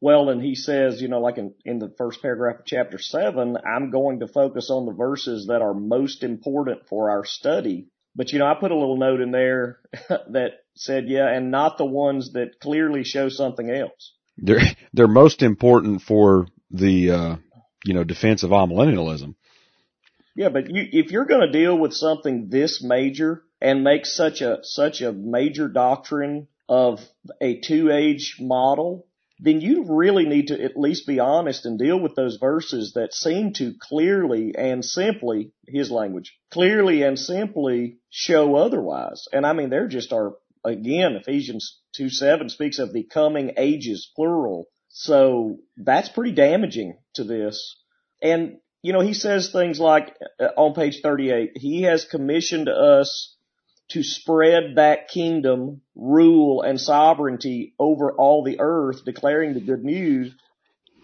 Well, 0.00 0.28
and 0.28 0.42
he 0.42 0.54
says, 0.54 1.00
you 1.00 1.08
know, 1.08 1.20
like 1.20 1.38
in, 1.38 1.54
in 1.64 1.78
the 1.78 1.92
first 1.96 2.20
paragraph 2.20 2.60
of 2.60 2.66
chapter 2.66 2.98
seven, 2.98 3.56
I'm 3.56 3.90
going 3.90 4.20
to 4.20 4.28
focus 4.28 4.70
on 4.70 4.84
the 4.84 4.92
verses 4.92 5.46
that 5.46 5.62
are 5.62 5.72
most 5.72 6.22
important 6.22 6.86
for 6.88 7.10
our 7.10 7.24
study. 7.24 7.88
But 8.14 8.32
you 8.32 8.38
know, 8.38 8.46
I 8.46 8.54
put 8.54 8.72
a 8.72 8.76
little 8.76 8.98
note 8.98 9.20
in 9.20 9.30
there 9.30 9.78
that 10.08 10.50
said, 10.74 11.08
yeah, 11.08 11.28
and 11.28 11.50
not 11.50 11.78
the 11.78 11.86
ones 11.86 12.32
that 12.32 12.60
clearly 12.60 13.04
show 13.04 13.28
something 13.28 13.70
else. 13.70 14.12
They're, 14.36 14.60
they're 14.92 15.08
most 15.08 15.42
important 15.42 16.02
for 16.02 16.46
the, 16.70 17.10
uh, 17.10 17.36
you 17.84 17.94
know, 17.94 18.04
defense 18.04 18.42
of 18.42 18.50
amillennialism. 18.50 19.34
Yeah, 20.34 20.50
but 20.50 20.70
you, 20.70 20.86
if 20.92 21.10
you're 21.10 21.24
going 21.24 21.40
to 21.40 21.58
deal 21.58 21.78
with 21.78 21.94
something 21.94 22.48
this 22.50 22.82
major 22.82 23.42
and 23.62 23.82
make 23.82 24.04
such 24.04 24.42
a, 24.42 24.58
such 24.62 25.00
a 25.00 25.12
major 25.12 25.68
doctrine 25.68 26.48
of 26.68 27.00
a 27.40 27.60
two 27.60 27.90
age 27.90 28.36
model, 28.38 29.06
then 29.38 29.60
you 29.60 29.84
really 29.88 30.24
need 30.24 30.48
to 30.48 30.62
at 30.62 30.78
least 30.78 31.06
be 31.06 31.20
honest 31.20 31.66
and 31.66 31.78
deal 31.78 32.00
with 32.00 32.14
those 32.14 32.38
verses 32.40 32.92
that 32.94 33.12
seem 33.12 33.52
to 33.54 33.74
clearly 33.80 34.54
and 34.56 34.84
simply, 34.84 35.52
his 35.66 35.90
language, 35.90 36.36
clearly 36.50 37.02
and 37.02 37.18
simply 37.18 37.98
show 38.08 38.56
otherwise. 38.56 39.26
And 39.32 39.46
I 39.46 39.52
mean, 39.52 39.68
there 39.68 39.88
just 39.88 40.12
are, 40.12 40.36
again, 40.64 41.16
Ephesians 41.16 41.80
2 41.96 42.08
7 42.08 42.48
speaks 42.48 42.78
of 42.78 42.92
the 42.92 43.04
coming 43.04 43.52
ages, 43.58 44.10
plural. 44.16 44.66
So 44.88 45.58
that's 45.76 46.08
pretty 46.08 46.32
damaging 46.32 46.96
to 47.14 47.24
this. 47.24 47.76
And, 48.22 48.56
you 48.80 48.94
know, 48.94 49.00
he 49.00 49.12
says 49.12 49.52
things 49.52 49.78
like 49.78 50.16
uh, 50.40 50.48
on 50.56 50.74
page 50.74 51.00
38, 51.02 51.52
he 51.56 51.82
has 51.82 52.06
commissioned 52.06 52.70
us 52.70 53.35
to 53.90 54.02
spread 54.02 54.76
that 54.76 55.08
kingdom, 55.08 55.82
rule, 55.94 56.62
and 56.62 56.80
sovereignty 56.80 57.74
over 57.78 58.12
all 58.12 58.42
the 58.44 58.58
earth, 58.60 59.04
declaring 59.04 59.54
the 59.54 59.60
good 59.60 59.84
news. 59.84 60.34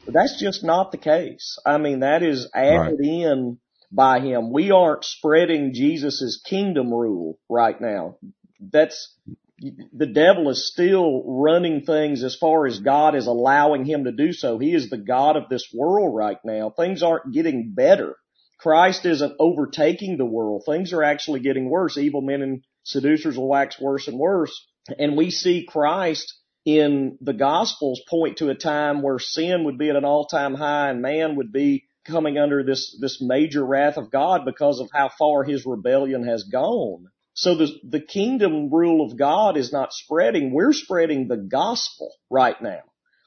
But 0.07 0.15
that's 0.15 0.41
just 0.41 0.65
not 0.65 0.91
the 0.93 0.99
case. 0.99 1.59
I 1.65 1.79
mean, 1.79 2.01
that 2.01 2.23
is 2.23 2.51
added 2.55 2.99
Right. 2.99 2.99
in 3.01 3.59
by 3.93 4.21
him. 4.21 4.53
We 4.53 4.71
aren't 4.73 5.05
spreading 5.05 5.75
Jesus' 5.75 6.43
kingdom 6.45 6.93
rule 6.93 7.39
right 7.49 7.81
now. 7.81 8.17
That's, 8.61 9.17
the 9.61 10.07
devil 10.07 10.51
is 10.51 10.71
still 10.73 11.23
running 11.25 11.83
things 11.83 12.25
as 12.25 12.35
far 12.37 12.67
as 12.67 12.81
God 12.81 13.15
is 13.15 13.27
allowing 13.29 13.85
him 13.85 14.05
to 14.05 14.13
do 14.13 14.33
so. 14.33 14.59
He 14.59 14.75
is 14.75 14.91
the 14.91 14.99
God 14.99 15.37
of 15.37 15.49
this 15.49 15.69
world 15.73 16.17
right 16.17 16.39
now. 16.45 16.71
Things 16.71 17.03
aren't 17.03 17.33
getting 17.33 17.75
better. 17.75 18.17
Christ 18.59 19.07
isn't 19.07 19.37
overtaking 19.39 20.17
the 20.19 20.25
world. 20.25 20.63
Things 20.67 20.93
are 20.93 21.03
actually 21.03 21.41
getting 21.41 21.69
worse. 21.69 21.97
Evil 21.99 22.23
men 22.23 22.43
and 22.43 22.65
seducers 22.85 23.37
will 23.37 23.49
wax 23.49 23.81
worse 23.81 24.09
and 24.09 24.19
worse. 24.19 24.67
And 24.99 25.17
we 25.17 25.31
see 25.31 25.65
Christ 25.69 26.35
in 26.65 27.19
the 27.21 27.33
Gospels 27.33 28.01
point 28.09 28.39
to 28.39 28.51
a 28.51 28.55
time 28.55 29.03
where 29.03 29.19
sin 29.19 29.65
would 29.65 29.79
be 29.79 29.91
at 29.91 29.97
an 29.97 30.05
all-time 30.05 30.55
high 30.55 30.91
and 30.91 31.03
man 31.03 31.37
would 31.37 31.53
be 31.53 31.85
coming 32.05 32.39
under 32.39 32.63
this, 32.65 32.97
this 33.01 33.21
major 33.21 33.65
wrath 33.65 33.97
of 33.97 34.11
God 34.11 34.45
because 34.45 34.81
of 34.81 34.89
how 34.93 35.09
far 35.19 35.45
his 35.45 35.65
rebellion 35.67 36.27
has 36.27 36.45
gone. 36.45 37.07
So 37.35 37.55
the, 37.55 37.69
the 37.89 38.01
kingdom 38.01 38.71
rule 38.71 39.05
of 39.05 39.17
God 39.17 39.57
is 39.57 39.73
not 39.73 39.93
spreading. 39.93 40.53
We're 40.53 40.73
spreading 40.73 41.29
the 41.29 41.37
gospel 41.37 42.13
right 42.29 42.61
now 42.61 42.81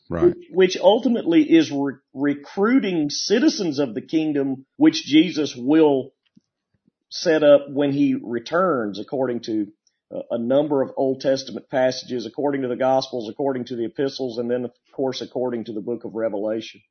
Right. 0.08 0.36
which, 0.52 0.78
ultimately 0.78 1.42
is 1.42 1.72
re- 1.72 1.96
recruiting 2.14 3.10
citizens 3.10 3.80
of 3.80 3.96
the 3.96 4.02
kingdom, 4.02 4.66
which 4.78 5.04
Jesus 5.04 5.56
will 5.56 6.12
set 7.16 7.44
up 7.44 7.70
when 7.70 7.94
he 7.94 8.16
returns, 8.22 9.00
according 9.00 9.40
to 9.42 9.68
uh, 10.14 10.20
a 10.32 10.38
number 10.38 10.82
of 10.82 10.92
Old 10.98 11.22
Testament 11.22 11.70
passages, 11.70 12.26
according 12.26 12.64
to 12.64 12.68
the 12.68 12.76
Gospels, 12.76 13.30
according 13.30 13.66
to 13.66 13.76
the 13.76 13.86
epistles, 13.86 14.38
and 14.38 14.52
then 14.52 14.66
of 14.66 14.72
course 14.92 15.22
according 15.22 15.66
to 15.66 15.74
the 15.74 15.82
book 15.82 16.04
of 16.04 16.14
Revelation. 16.14 16.82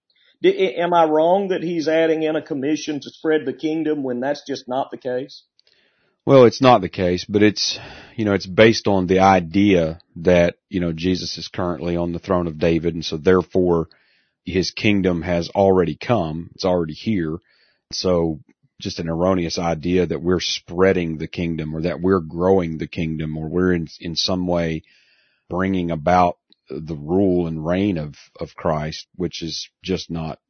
Am 0.43 0.93
I 0.93 1.05
wrong 1.05 1.49
that 1.49 1.63
he's 1.63 1.89
adding 1.89 2.23
in 2.23 2.37
a 2.37 2.43
commission 2.43 3.01
to 3.01 3.11
spread 3.11 3.47
the 3.47 3.53
kingdom 3.53 4.03
when 4.03 4.21
that's 4.21 4.43
just 4.47 4.67
not 4.67 4.91
the 4.91 4.99
case? 4.99 5.45
Well, 6.27 6.45
it's 6.45 6.63
not 6.63 6.81
the 6.81 6.89
case, 6.89 7.27
but 7.27 7.43
it's, 7.43 7.79
you 8.17 8.25
know, 8.25 8.33
it's 8.33 8.47
based 8.47 8.89
on 8.89 9.07
the 9.07 9.21
idea 9.21 10.01
that, 10.17 10.57
you 10.71 10.81
know, 10.81 10.93
Jesus 10.93 11.37
is 11.37 11.49
currently 11.49 11.97
on 11.97 12.13
the 12.13 12.19
throne 12.19 12.47
of 12.47 12.59
David 12.59 12.95
and 12.95 13.05
so 13.05 13.19
therefore 13.19 13.89
his 14.45 14.71
kingdom 14.71 15.23
has 15.23 15.51
already 15.51 15.97
come. 15.97 16.51
It's 16.55 16.65
already 16.65 16.95
here. 16.95 17.39
So 17.93 18.41
just 18.81 18.99
an 18.99 19.09
erroneous 19.09 19.59
idea 19.59 20.07
that 20.07 20.23
we're 20.23 20.41
spreading 20.41 21.19
the 21.19 21.29
kingdom 21.29 21.75
or 21.75 21.83
that 21.83 22.01
we're 22.01 22.21
growing 22.21 22.79
the 22.79 22.87
kingdom 22.87 23.37
or 23.37 23.49
we're 23.49 23.73
in, 23.73 23.89
in 24.01 24.17
some 24.17 24.47
way 24.47 24.83
bringing 25.49 25.91
about 25.91 26.39
the 26.69 26.97
rule 26.97 27.47
and 27.47 27.65
reign 27.65 27.99
of, 27.99 28.15
of 28.41 28.55
Christ, 28.55 29.07
which 29.15 29.43
is 29.43 29.69
just 29.83 30.11
not 30.11 30.41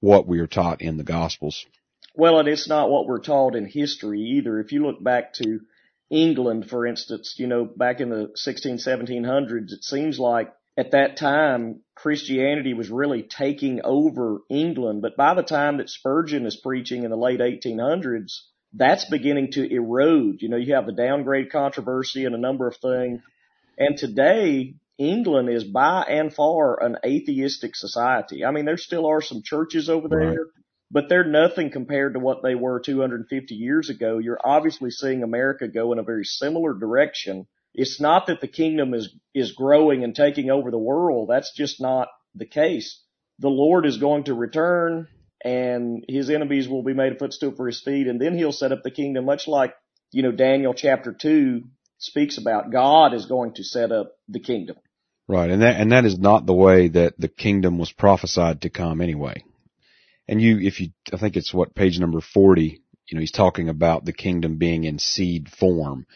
what 0.00 0.26
we 0.26 0.38
are 0.40 0.46
taught 0.46 0.82
in 0.82 0.96
the 0.98 1.04
gospels. 1.04 1.64
Well, 2.14 2.38
and 2.38 2.48
it's 2.48 2.68
not 2.68 2.90
what 2.90 3.06
we're 3.06 3.20
taught 3.20 3.56
in 3.56 3.66
history 3.66 4.20
either. 4.20 4.60
If 4.60 4.70
you 4.70 4.86
look 4.86 5.02
back 5.02 5.32
to 5.34 5.60
England, 6.10 6.68
for 6.68 6.86
instance, 6.86 7.34
you 7.38 7.46
know, 7.46 7.64
back 7.64 8.00
in 8.00 8.10
the 8.10 8.30
16, 8.34 8.76
1700s, 8.76 9.72
it 9.72 9.82
seems 9.82 10.18
like 10.18 10.52
at 10.76 10.90
that 10.92 11.16
time 11.16 11.80
Christianity 11.94 12.74
was 12.74 12.90
really 12.90 13.22
taking 13.22 13.80
over 13.84 14.40
England. 14.50 15.02
But 15.02 15.16
by 15.16 15.34
the 15.34 15.42
time 15.42 15.78
that 15.78 15.88
Spurgeon 15.88 16.46
is 16.46 16.56
preaching 16.56 17.04
in 17.04 17.10
the 17.10 17.16
late 17.16 17.40
1800s, 17.40 18.40
that's 18.72 19.04
beginning 19.08 19.52
to 19.52 19.72
erode. 19.72 20.42
You 20.42 20.48
know, 20.48 20.56
you 20.56 20.74
have 20.74 20.86
the 20.86 20.92
downgrade 20.92 21.52
controversy 21.52 22.24
and 22.24 22.34
a 22.34 22.38
number 22.38 22.66
of 22.66 22.76
things. 22.76 23.20
And 23.78 23.96
today, 23.96 24.74
England 24.98 25.48
is 25.48 25.64
by 25.64 26.02
and 26.08 26.32
far 26.34 26.82
an 26.82 26.98
atheistic 27.04 27.76
society. 27.76 28.44
I 28.44 28.50
mean, 28.50 28.64
there 28.64 28.76
still 28.76 29.06
are 29.06 29.20
some 29.22 29.42
churches 29.42 29.88
over 29.88 30.08
there, 30.08 30.18
Right. 30.30 30.38
but 30.90 31.08
they're 31.08 31.24
nothing 31.24 31.70
compared 31.70 32.14
to 32.14 32.20
what 32.20 32.42
they 32.42 32.54
were 32.54 32.80
250 32.80 33.54
years 33.54 33.90
ago. 33.90 34.18
You're 34.18 34.40
obviously 34.44 34.90
seeing 34.90 35.22
America 35.22 35.68
go 35.68 35.92
in 35.92 35.98
a 35.98 36.04
very 36.04 36.24
similar 36.24 36.74
direction. 36.74 37.46
It's 37.74 38.00
not 38.00 38.28
that 38.28 38.40
the 38.40 38.48
kingdom 38.48 38.94
is, 38.94 39.14
is 39.34 39.52
growing 39.52 40.04
and 40.04 40.14
taking 40.14 40.50
over 40.50 40.70
the 40.70 40.78
world. 40.78 41.28
That's 41.28 41.52
just 41.54 41.80
not 41.80 42.08
the 42.34 42.46
case. 42.46 43.00
The 43.40 43.48
Lord 43.48 43.84
is 43.84 43.98
going 43.98 44.24
to 44.24 44.34
return 44.34 45.08
and 45.44 46.04
his 46.08 46.30
enemies 46.30 46.68
will 46.68 46.84
be 46.84 46.94
made 46.94 47.12
a 47.12 47.18
footstool 47.18 47.52
for 47.56 47.66
his 47.66 47.82
feet 47.82 48.06
and 48.06 48.20
then 48.20 48.38
he'll 48.38 48.52
set 48.52 48.72
up 48.72 48.82
the 48.82 48.90
kingdom 48.90 49.24
much 49.24 49.48
like, 49.48 49.74
you 50.12 50.22
know, 50.22 50.32
Daniel 50.32 50.72
chapter 50.72 51.12
two 51.12 51.64
speaks 51.98 52.38
about. 52.38 52.70
God 52.70 53.12
is 53.12 53.26
going 53.26 53.54
to 53.54 53.64
set 53.64 53.90
up 53.90 54.12
the 54.28 54.40
kingdom. 54.40 54.76
Right. 55.26 55.50
And 55.50 55.62
that, 55.62 55.80
and 55.80 55.90
that 55.92 56.04
is 56.04 56.18
not 56.18 56.46
the 56.46 56.54
way 56.54 56.88
that 56.88 57.18
the 57.18 57.28
kingdom 57.28 57.78
was 57.78 57.90
prophesied 57.90 58.62
to 58.62 58.70
come 58.70 59.00
anyway. 59.00 59.42
And 60.28 60.40
you, 60.40 60.58
if 60.60 60.80
you, 60.80 60.90
I 61.12 61.16
think 61.16 61.36
it's 61.36 61.52
what 61.52 61.74
page 61.74 61.98
number 61.98 62.20
40, 62.20 62.80
you 63.08 63.14
know, 63.14 63.20
he's 63.20 63.32
talking 63.32 63.68
about 63.68 64.04
the 64.04 64.12
kingdom 64.12 64.56
being 64.56 64.84
in 64.84 64.98
seed 64.98 65.50
form. 65.50 66.06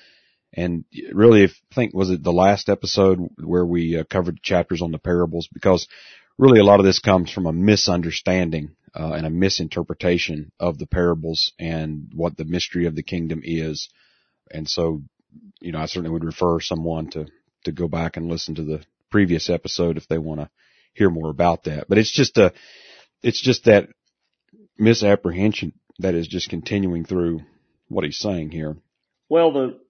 And 0.53 0.85
really, 1.13 1.45
if 1.45 1.53
I 1.71 1.75
think 1.75 1.95
was 1.95 2.11
it 2.11 2.23
the 2.23 2.33
last 2.33 2.69
episode 2.69 3.19
where 3.43 3.67
we 3.67 3.99
uh, 3.99 4.05
covered 4.05 4.43
chapters 4.43 4.83
on 4.83 4.93
the 4.93 4.99
parables 4.99 5.49
because 5.53 5.87
really 6.39 6.61
a 6.61 6.65
lot 6.65 6.81
of 6.81 6.87
this 6.87 7.01
comes 7.01 7.31
from 7.31 7.47
a 7.47 7.53
misunderstanding 7.53 8.71
uh, 8.99 9.13
and 9.13 9.27
a 9.27 9.31
misinterpretation 9.31 10.51
of 10.59 10.79
the 10.79 10.87
parables 10.87 11.53
and 11.59 12.11
what 12.15 12.37
the 12.37 12.45
mystery 12.45 12.87
of 12.87 12.95
the 12.95 13.03
kingdom 13.03 13.43
is. 13.45 13.91
And 14.51 14.69
so, 14.69 15.03
you 15.61 15.73
know, 15.73 15.79
I 15.79 15.87
certainly 15.87 16.11
would 16.11 16.25
refer 16.25 16.61
someone 16.61 17.11
to 17.11 17.27
to 17.65 17.73
go 17.73 17.89
back 17.89 18.17
and 18.17 18.29
listen 18.29 18.55
to 18.55 18.65
the 18.65 18.83
previous 19.11 19.51
episode 19.51 19.97
if 19.97 20.09
they 20.09 20.19
want 20.19 20.41
to 20.41 20.51
hear 20.95 21.11
more 21.11 21.31
about 21.31 21.65
that. 21.65 21.89
But 21.89 21.99
it's 21.99 22.13
just 22.13 22.39
a, 22.39 22.53
it's 23.23 23.41
just 23.41 23.65
that 23.65 23.89
misapprehension 24.79 25.73
that 25.99 26.15
is 26.15 26.29
just 26.29 26.49
continuing 26.49 27.05
through 27.05 27.41
what 27.89 28.05
he's 28.05 28.19
saying 28.19 28.51
here. 28.51 28.77
Well, 29.29 29.53
the 29.53 29.81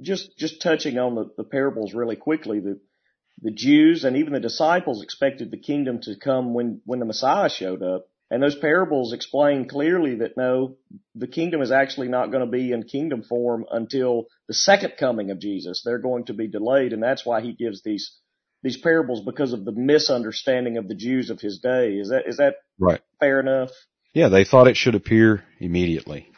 just 0.00 0.36
just 0.38 0.62
touching 0.62 0.98
on 0.98 1.14
the, 1.14 1.30
the 1.36 1.44
parables 1.44 1.94
really 1.94 2.16
quickly, 2.16 2.60
the 2.60 2.80
the 3.42 3.50
Jews 3.50 4.04
and 4.04 4.16
even 4.16 4.32
the 4.32 4.40
disciples 4.40 5.02
expected 5.02 5.50
the 5.50 5.58
kingdom 5.58 6.00
to 6.02 6.16
come 6.16 6.54
when 6.54 6.80
when 6.84 6.98
the 6.98 7.06
Messiah 7.06 7.50
showed 7.50 7.82
up. 7.82 8.06
And 8.30 8.42
those 8.42 8.56
parables 8.56 9.12
explain 9.12 9.68
clearly 9.68 10.16
that 10.16 10.36
no, 10.36 10.76
the 11.14 11.26
kingdom 11.26 11.60
is 11.60 11.70
actually 11.70 12.08
not 12.08 12.30
going 12.30 12.44
to 12.44 12.50
be 12.50 12.72
in 12.72 12.82
kingdom 12.82 13.22
form 13.22 13.66
until 13.70 14.24
the 14.48 14.54
second 14.54 14.94
coming 14.98 15.30
of 15.30 15.38
Jesus. 15.38 15.82
They're 15.84 15.98
going 15.98 16.24
to 16.26 16.34
be 16.34 16.48
delayed, 16.48 16.92
and 16.92 17.02
that's 17.02 17.26
why 17.26 17.42
he 17.42 17.52
gives 17.52 17.82
these 17.82 18.16
these 18.62 18.78
parables 18.78 19.22
because 19.24 19.52
of 19.52 19.64
the 19.64 19.72
misunderstanding 19.72 20.78
of 20.78 20.88
the 20.88 20.94
Jews 20.94 21.28
of 21.28 21.40
his 21.40 21.58
day. 21.58 21.92
Is 21.92 22.08
that 22.08 22.26
is 22.26 22.38
that 22.38 22.54
right? 22.78 23.02
Fair 23.20 23.40
enough. 23.40 23.70
Yeah, 24.14 24.28
they 24.28 24.44
thought 24.44 24.68
it 24.68 24.76
should 24.76 24.94
appear 24.94 25.44
immediately. 25.60 26.30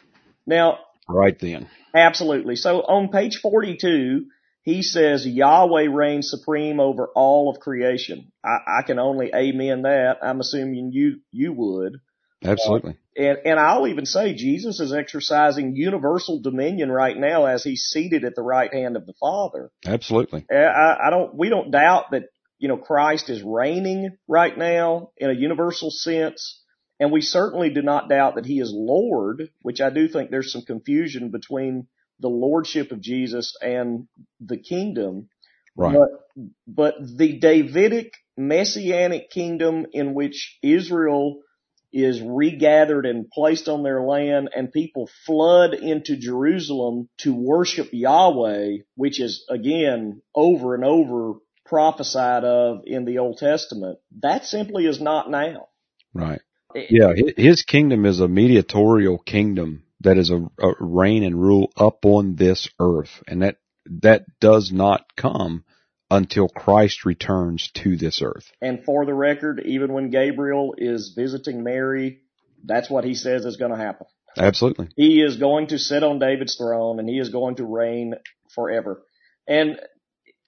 Now, 0.45 0.79
right 1.07 1.37
then. 1.39 1.67
Absolutely. 1.95 2.55
So 2.55 2.81
on 2.81 3.09
page 3.09 3.39
42, 3.41 4.25
he 4.63 4.81
says 4.81 5.25
Yahweh 5.25 5.87
reigns 5.89 6.29
supreme 6.29 6.79
over 6.79 7.07
all 7.15 7.49
of 7.49 7.61
creation. 7.61 8.31
I, 8.43 8.79
I 8.79 8.81
can 8.85 8.99
only 8.99 9.31
amen 9.33 9.83
that. 9.83 10.17
I'm 10.21 10.41
assuming 10.41 10.91
you, 10.91 11.21
you 11.31 11.53
would. 11.53 12.01
Absolutely. 12.43 12.91
Uh, 12.91 13.23
and, 13.23 13.37
and 13.45 13.59
I'll 13.59 13.87
even 13.87 14.05
say 14.05 14.33
Jesus 14.33 14.79
is 14.79 14.93
exercising 14.93 15.75
universal 15.75 16.41
dominion 16.41 16.91
right 16.91 17.17
now 17.17 17.45
as 17.45 17.63
he's 17.63 17.83
seated 17.83 18.23
at 18.23 18.35
the 18.35 18.43
right 18.43 18.71
hand 18.71 18.95
of 18.95 19.05
the 19.05 19.13
Father. 19.19 19.71
Absolutely. 19.85 20.45
I, 20.51 21.07
I 21.07 21.09
don't, 21.09 21.35
we 21.35 21.49
don't 21.49 21.71
doubt 21.71 22.11
that, 22.11 22.23
you 22.59 22.67
know, 22.67 22.77
Christ 22.77 23.29
is 23.29 23.41
reigning 23.41 24.17
right 24.27 24.55
now 24.55 25.11
in 25.17 25.29
a 25.29 25.33
universal 25.33 25.89
sense. 25.89 26.61
And 26.99 27.11
we 27.11 27.21
certainly 27.21 27.69
do 27.69 27.81
not 27.81 28.09
doubt 28.09 28.35
that 28.35 28.45
he 28.45 28.59
is 28.59 28.71
Lord, 28.73 29.49
which 29.61 29.81
I 29.81 29.89
do 29.89 30.07
think 30.07 30.29
there's 30.29 30.51
some 30.51 30.63
confusion 30.63 31.29
between 31.29 31.87
the 32.19 32.29
lordship 32.29 32.91
of 32.91 33.01
Jesus 33.01 33.55
and 33.61 34.07
the 34.39 34.57
kingdom. 34.57 35.29
Right. 35.75 35.95
But, 35.95 36.47
but 36.67 37.17
the 37.17 37.37
Davidic 37.37 38.13
messianic 38.35 39.29
kingdom 39.29 39.85
in 39.91 40.13
which 40.13 40.57
Israel 40.63 41.41
is 41.93 42.21
regathered 42.21 43.05
and 43.05 43.29
placed 43.29 43.69
on 43.69 43.83
their 43.83 44.01
land 44.01 44.49
and 44.55 44.71
people 44.71 45.09
flood 45.25 45.73
into 45.73 46.17
Jerusalem 46.17 47.09
to 47.19 47.33
worship 47.33 47.89
Yahweh, 47.91 48.79
which 48.95 49.21
is 49.21 49.45
again 49.49 50.21
over 50.35 50.75
and 50.75 50.83
over 50.83 51.35
prophesied 51.65 52.43
of 52.43 52.81
in 52.85 53.05
the 53.05 53.19
Old 53.19 53.37
Testament. 53.37 53.99
That 54.21 54.45
simply 54.45 54.85
is 54.85 55.01
not 55.01 55.29
now. 55.29 55.69
Right. 56.13 56.41
Yeah, 56.75 57.13
his 57.37 57.63
kingdom 57.63 58.05
is 58.05 58.19
a 58.19 58.27
mediatorial 58.27 59.17
kingdom 59.17 59.83
that 60.01 60.17
is 60.17 60.29
a, 60.29 60.37
a 60.59 60.73
reign 60.79 61.23
and 61.23 61.39
rule 61.39 61.71
up 61.77 62.05
on 62.05 62.35
this 62.35 62.69
earth, 62.79 63.23
and 63.27 63.41
that 63.41 63.57
that 64.01 64.25
does 64.39 64.71
not 64.71 65.15
come 65.15 65.63
until 66.09 66.47
Christ 66.47 67.05
returns 67.05 67.69
to 67.75 67.97
this 67.97 68.21
earth. 68.21 68.51
And 68.61 68.83
for 68.83 69.05
the 69.05 69.13
record, 69.13 69.61
even 69.65 69.93
when 69.93 70.09
Gabriel 70.09 70.75
is 70.77 71.13
visiting 71.15 71.63
Mary, 71.63 72.21
that's 72.63 72.89
what 72.89 73.03
he 73.03 73.13
says 73.13 73.45
is 73.45 73.57
going 73.57 73.71
to 73.71 73.77
happen. 73.77 74.07
Absolutely. 74.37 74.89
He 74.95 75.21
is 75.21 75.37
going 75.37 75.67
to 75.67 75.79
sit 75.79 76.03
on 76.03 76.19
David's 76.19 76.55
throne 76.55 76.99
and 76.99 77.09
he 77.09 77.19
is 77.19 77.29
going 77.29 77.55
to 77.55 77.65
reign 77.65 78.13
forever. 78.53 79.03
And 79.47 79.79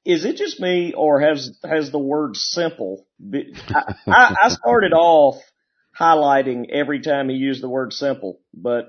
is 0.06 0.26
it 0.26 0.38
just 0.38 0.60
me 0.60 0.94
or 0.96 1.20
has, 1.22 1.58
has 1.64 1.92
the 1.92 2.00
word 2.00 2.36
simple? 2.36 3.06
I, 3.34 4.36
I 4.42 4.50
started 4.50 4.94
off 4.94 5.42
highlighting 6.00 6.70
every 6.72 7.02
time 7.02 7.30
he 7.30 7.36
used 7.36 7.62
the 7.62 7.70
word 7.70 7.94
simple. 7.94 8.40
But 8.54 8.86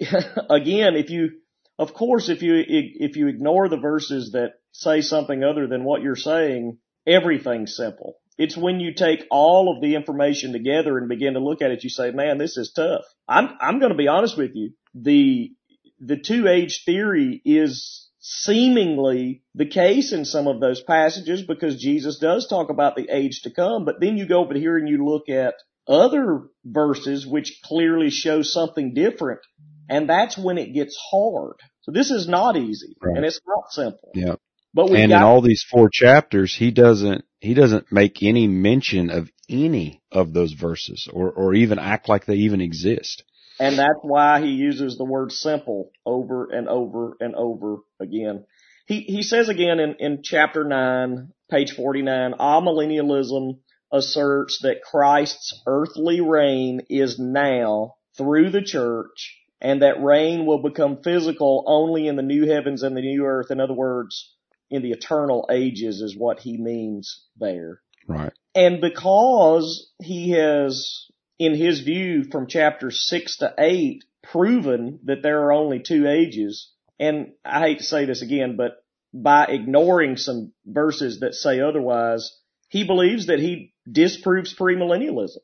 again, 0.00 0.96
if 0.96 1.10
you, 1.10 1.30
of 1.78 1.94
course, 1.94 2.28
if 2.28 2.42
you, 2.42 2.62
if 2.66 3.16
you 3.16 3.28
ignore 3.28 3.68
the 3.68 3.78
verses 3.78 4.32
that 4.32 4.54
say 4.72 5.00
something 5.00 5.42
other 5.42 5.66
than 5.66 5.84
what 5.84 6.02
you're 6.02 6.16
saying, 6.16 6.78
everything's 7.06 7.76
simple. 7.76 8.16
It's 8.38 8.56
when 8.56 8.80
you 8.80 8.94
take 8.94 9.26
all 9.30 9.74
of 9.74 9.82
the 9.82 9.94
information 9.94 10.52
together 10.52 10.96
and 10.96 11.08
begin 11.08 11.34
to 11.34 11.40
look 11.40 11.60
at 11.60 11.70
it, 11.70 11.84
you 11.84 11.90
say, 11.90 12.10
man, 12.10 12.38
this 12.38 12.56
is 12.56 12.72
tough. 12.72 13.02
I'm, 13.28 13.50
I'm 13.60 13.78
going 13.78 13.92
to 13.92 13.98
be 13.98 14.08
honest 14.08 14.36
with 14.36 14.52
you. 14.54 14.72
The, 14.94 15.52
the 15.98 16.16
two 16.16 16.48
age 16.48 16.84
theory 16.84 17.42
is 17.44 18.08
seemingly 18.20 19.42
the 19.54 19.66
case 19.66 20.12
in 20.12 20.24
some 20.24 20.46
of 20.46 20.60
those 20.60 20.82
passages 20.82 21.42
because 21.42 21.80
Jesus 21.80 22.18
does 22.18 22.46
talk 22.46 22.70
about 22.70 22.96
the 22.96 23.08
age 23.10 23.42
to 23.42 23.50
come, 23.50 23.84
but 23.84 24.00
then 24.00 24.16
you 24.16 24.26
go 24.26 24.44
over 24.44 24.54
here 24.54 24.76
and 24.76 24.88
you 24.88 25.04
look 25.04 25.28
at 25.28 25.54
other 25.90 26.44
verses 26.64 27.26
which 27.26 27.60
clearly 27.64 28.10
show 28.10 28.42
something 28.42 28.94
different. 28.94 29.40
And 29.88 30.08
that's 30.08 30.38
when 30.38 30.56
it 30.56 30.72
gets 30.72 30.96
hard. 31.10 31.56
So 31.82 31.90
this 31.90 32.12
is 32.12 32.28
not 32.28 32.56
easy 32.56 32.96
right. 33.02 33.16
and 33.16 33.26
it's 33.26 33.40
not 33.46 33.72
simple. 33.72 34.12
Yeah. 34.14 34.36
But 34.72 34.90
and 34.90 35.10
got, 35.10 35.16
in 35.16 35.22
all 35.22 35.42
these 35.42 35.66
four 35.68 35.90
chapters, 35.92 36.54
he 36.54 36.70
doesn't, 36.70 37.24
he 37.40 37.54
doesn't 37.54 37.90
make 37.90 38.22
any 38.22 38.46
mention 38.46 39.10
of 39.10 39.28
any 39.48 40.00
of 40.12 40.32
those 40.32 40.52
verses 40.52 41.08
or, 41.12 41.30
or 41.32 41.54
even 41.54 41.80
act 41.80 42.08
like 42.08 42.24
they 42.24 42.36
even 42.36 42.60
exist. 42.60 43.24
And 43.58 43.76
that's 43.76 43.98
why 44.02 44.40
he 44.40 44.50
uses 44.50 44.96
the 44.96 45.04
word 45.04 45.32
simple 45.32 45.90
over 46.06 46.50
and 46.50 46.68
over 46.68 47.16
and 47.18 47.34
over 47.34 47.78
again. 47.98 48.44
He, 48.86 49.00
he 49.00 49.22
says 49.22 49.48
again 49.48 49.80
in, 49.80 49.96
in 49.98 50.20
chapter 50.22 50.64
nine, 50.64 51.32
page 51.50 51.72
49, 51.72 52.34
ah, 52.38 52.60
amillennialism 52.60 53.58
asserts 53.92 54.60
that 54.62 54.82
Christ's 54.82 55.60
earthly 55.66 56.20
reign 56.20 56.82
is 56.88 57.18
now 57.18 57.96
through 58.16 58.50
the 58.50 58.62
church 58.62 59.36
and 59.60 59.82
that 59.82 60.02
reign 60.02 60.46
will 60.46 60.62
become 60.62 61.02
physical 61.02 61.64
only 61.66 62.06
in 62.06 62.16
the 62.16 62.22
new 62.22 62.48
heavens 62.48 62.82
and 62.82 62.96
the 62.96 63.02
new 63.02 63.24
earth. 63.24 63.50
In 63.50 63.60
other 63.60 63.74
words, 63.74 64.34
in 64.70 64.82
the 64.82 64.92
eternal 64.92 65.48
ages 65.50 66.00
is 66.00 66.16
what 66.16 66.40
he 66.40 66.56
means 66.56 67.24
there. 67.38 67.80
Right. 68.06 68.32
And 68.54 68.80
because 68.80 69.90
he 70.00 70.30
has, 70.30 71.06
in 71.38 71.54
his 71.54 71.80
view, 71.80 72.24
from 72.30 72.46
chapter 72.46 72.90
six 72.90 73.38
to 73.38 73.54
eight, 73.58 74.04
proven 74.22 75.00
that 75.04 75.22
there 75.22 75.44
are 75.44 75.52
only 75.52 75.80
two 75.80 76.08
ages, 76.08 76.70
and 76.98 77.32
I 77.44 77.60
hate 77.60 77.78
to 77.78 77.84
say 77.84 78.04
this 78.04 78.22
again, 78.22 78.56
but 78.56 78.84
by 79.12 79.46
ignoring 79.46 80.16
some 80.16 80.52
verses 80.64 81.20
that 81.20 81.34
say 81.34 81.60
otherwise, 81.60 82.36
he 82.70 82.84
believes 82.84 83.26
that 83.26 83.40
he 83.40 83.74
disproves 83.90 84.54
premillennialism. 84.54 85.38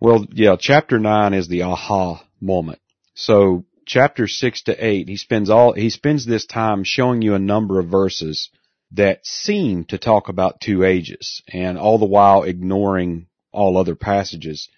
Well, 0.00 0.26
yeah, 0.32 0.56
chapter 0.58 0.98
nine 0.98 1.34
is 1.34 1.46
the 1.46 1.62
aha 1.62 2.26
moment. 2.40 2.80
So 3.14 3.66
chapter 3.86 4.26
six 4.26 4.62
to 4.62 4.84
eight, 4.84 5.08
he 5.08 5.16
spends 5.16 5.50
all, 5.50 5.74
he 5.74 5.90
spends 5.90 6.24
this 6.24 6.46
time 6.46 6.84
showing 6.84 7.22
you 7.22 7.34
a 7.34 7.38
number 7.38 7.78
of 7.78 7.88
verses 7.88 8.48
that 8.92 9.24
seem 9.26 9.84
to 9.84 9.98
talk 9.98 10.28
about 10.28 10.60
two 10.60 10.84
ages 10.84 11.42
and 11.52 11.78
all 11.78 11.98
the 11.98 12.06
while 12.06 12.42
ignoring 12.42 13.26
all 13.52 13.76
other 13.76 13.94
passages. 13.94 14.68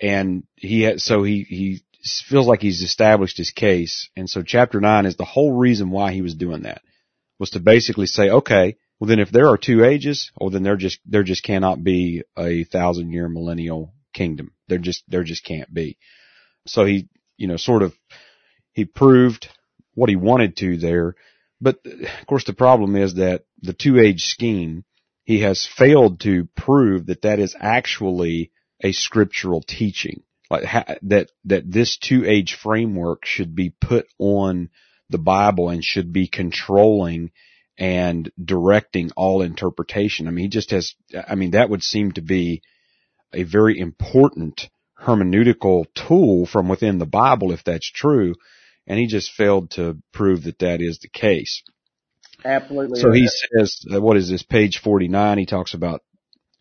And 0.00 0.44
he 0.54 0.82
had, 0.82 1.00
so 1.00 1.24
he, 1.24 1.42
he 1.42 1.80
feels 2.28 2.46
like 2.46 2.62
he's 2.62 2.82
established 2.82 3.36
his 3.36 3.50
case. 3.50 4.10
And 4.16 4.30
so 4.30 4.42
chapter 4.42 4.80
nine 4.80 5.06
is 5.06 5.16
the 5.16 5.24
whole 5.24 5.52
reason 5.52 5.90
why 5.90 6.12
he 6.12 6.22
was 6.22 6.36
doing 6.36 6.62
that 6.62 6.82
was 7.40 7.50
to 7.50 7.60
basically 7.60 8.06
say, 8.06 8.30
okay, 8.30 8.76
well 8.98 9.08
then 9.08 9.20
if 9.20 9.30
there 9.30 9.48
are 9.48 9.56
two 9.56 9.84
ages, 9.84 10.30
well 10.36 10.50
then 10.50 10.62
there 10.62 10.76
just, 10.76 11.00
there 11.06 11.22
just 11.22 11.44
cannot 11.44 11.82
be 11.82 12.22
a 12.36 12.64
thousand 12.64 13.12
year 13.12 13.28
millennial 13.28 13.92
kingdom 14.12 14.52
There 14.68 14.78
just, 14.78 15.04
there 15.08 15.24
just 15.24 15.44
can't 15.44 15.72
be. 15.72 15.98
So 16.66 16.84
he, 16.84 17.08
you 17.36 17.46
know, 17.46 17.56
sort 17.56 17.82
of, 17.82 17.94
he 18.72 18.84
proved 18.84 19.48
what 19.94 20.08
he 20.08 20.16
wanted 20.16 20.56
to 20.58 20.76
there. 20.76 21.14
But 21.60 21.78
of 21.84 22.26
course 22.26 22.44
the 22.44 22.52
problem 22.52 22.96
is 22.96 23.14
that 23.14 23.44
the 23.60 23.72
two 23.72 23.98
age 23.98 24.24
scheme, 24.24 24.84
he 25.24 25.40
has 25.40 25.66
failed 25.66 26.20
to 26.20 26.48
prove 26.56 27.06
that 27.06 27.22
that 27.22 27.38
is 27.38 27.54
actually 27.58 28.50
a 28.82 28.92
scriptural 28.92 29.62
teaching. 29.62 30.22
Like 30.50 30.64
ha- 30.64 30.94
that, 31.02 31.30
that 31.44 31.70
this 31.70 31.98
two 31.98 32.24
age 32.24 32.54
framework 32.54 33.26
should 33.26 33.54
be 33.54 33.70
put 33.70 34.06
on 34.18 34.70
the 35.10 35.18
Bible 35.18 35.68
and 35.68 35.84
should 35.84 36.12
be 36.12 36.28
controlling 36.28 37.30
and 37.78 38.30
directing 38.42 39.12
all 39.16 39.40
interpretation. 39.40 40.26
I 40.26 40.32
mean, 40.32 40.44
he 40.44 40.48
just 40.48 40.72
has, 40.72 40.94
I 41.28 41.36
mean, 41.36 41.52
that 41.52 41.70
would 41.70 41.82
seem 41.82 42.12
to 42.12 42.20
be 42.20 42.62
a 43.32 43.44
very 43.44 43.78
important 43.78 44.68
hermeneutical 45.00 45.86
tool 45.94 46.44
from 46.44 46.68
within 46.68 46.98
the 46.98 47.06
Bible 47.06 47.52
if 47.52 47.62
that's 47.62 47.90
true. 47.90 48.34
And 48.86 48.98
he 48.98 49.06
just 49.06 49.30
failed 49.30 49.70
to 49.72 49.98
prove 50.12 50.44
that 50.44 50.58
that 50.58 50.80
is 50.80 50.98
the 50.98 51.08
case. 51.08 51.62
Absolutely. 52.44 53.00
So 53.00 53.12
he 53.12 53.28
says, 53.28 53.84
uh, 53.92 54.00
what 54.00 54.16
is 54.16 54.28
this, 54.28 54.42
page 54.42 54.80
49, 54.82 55.38
he 55.38 55.46
talks 55.46 55.74
about 55.74 56.02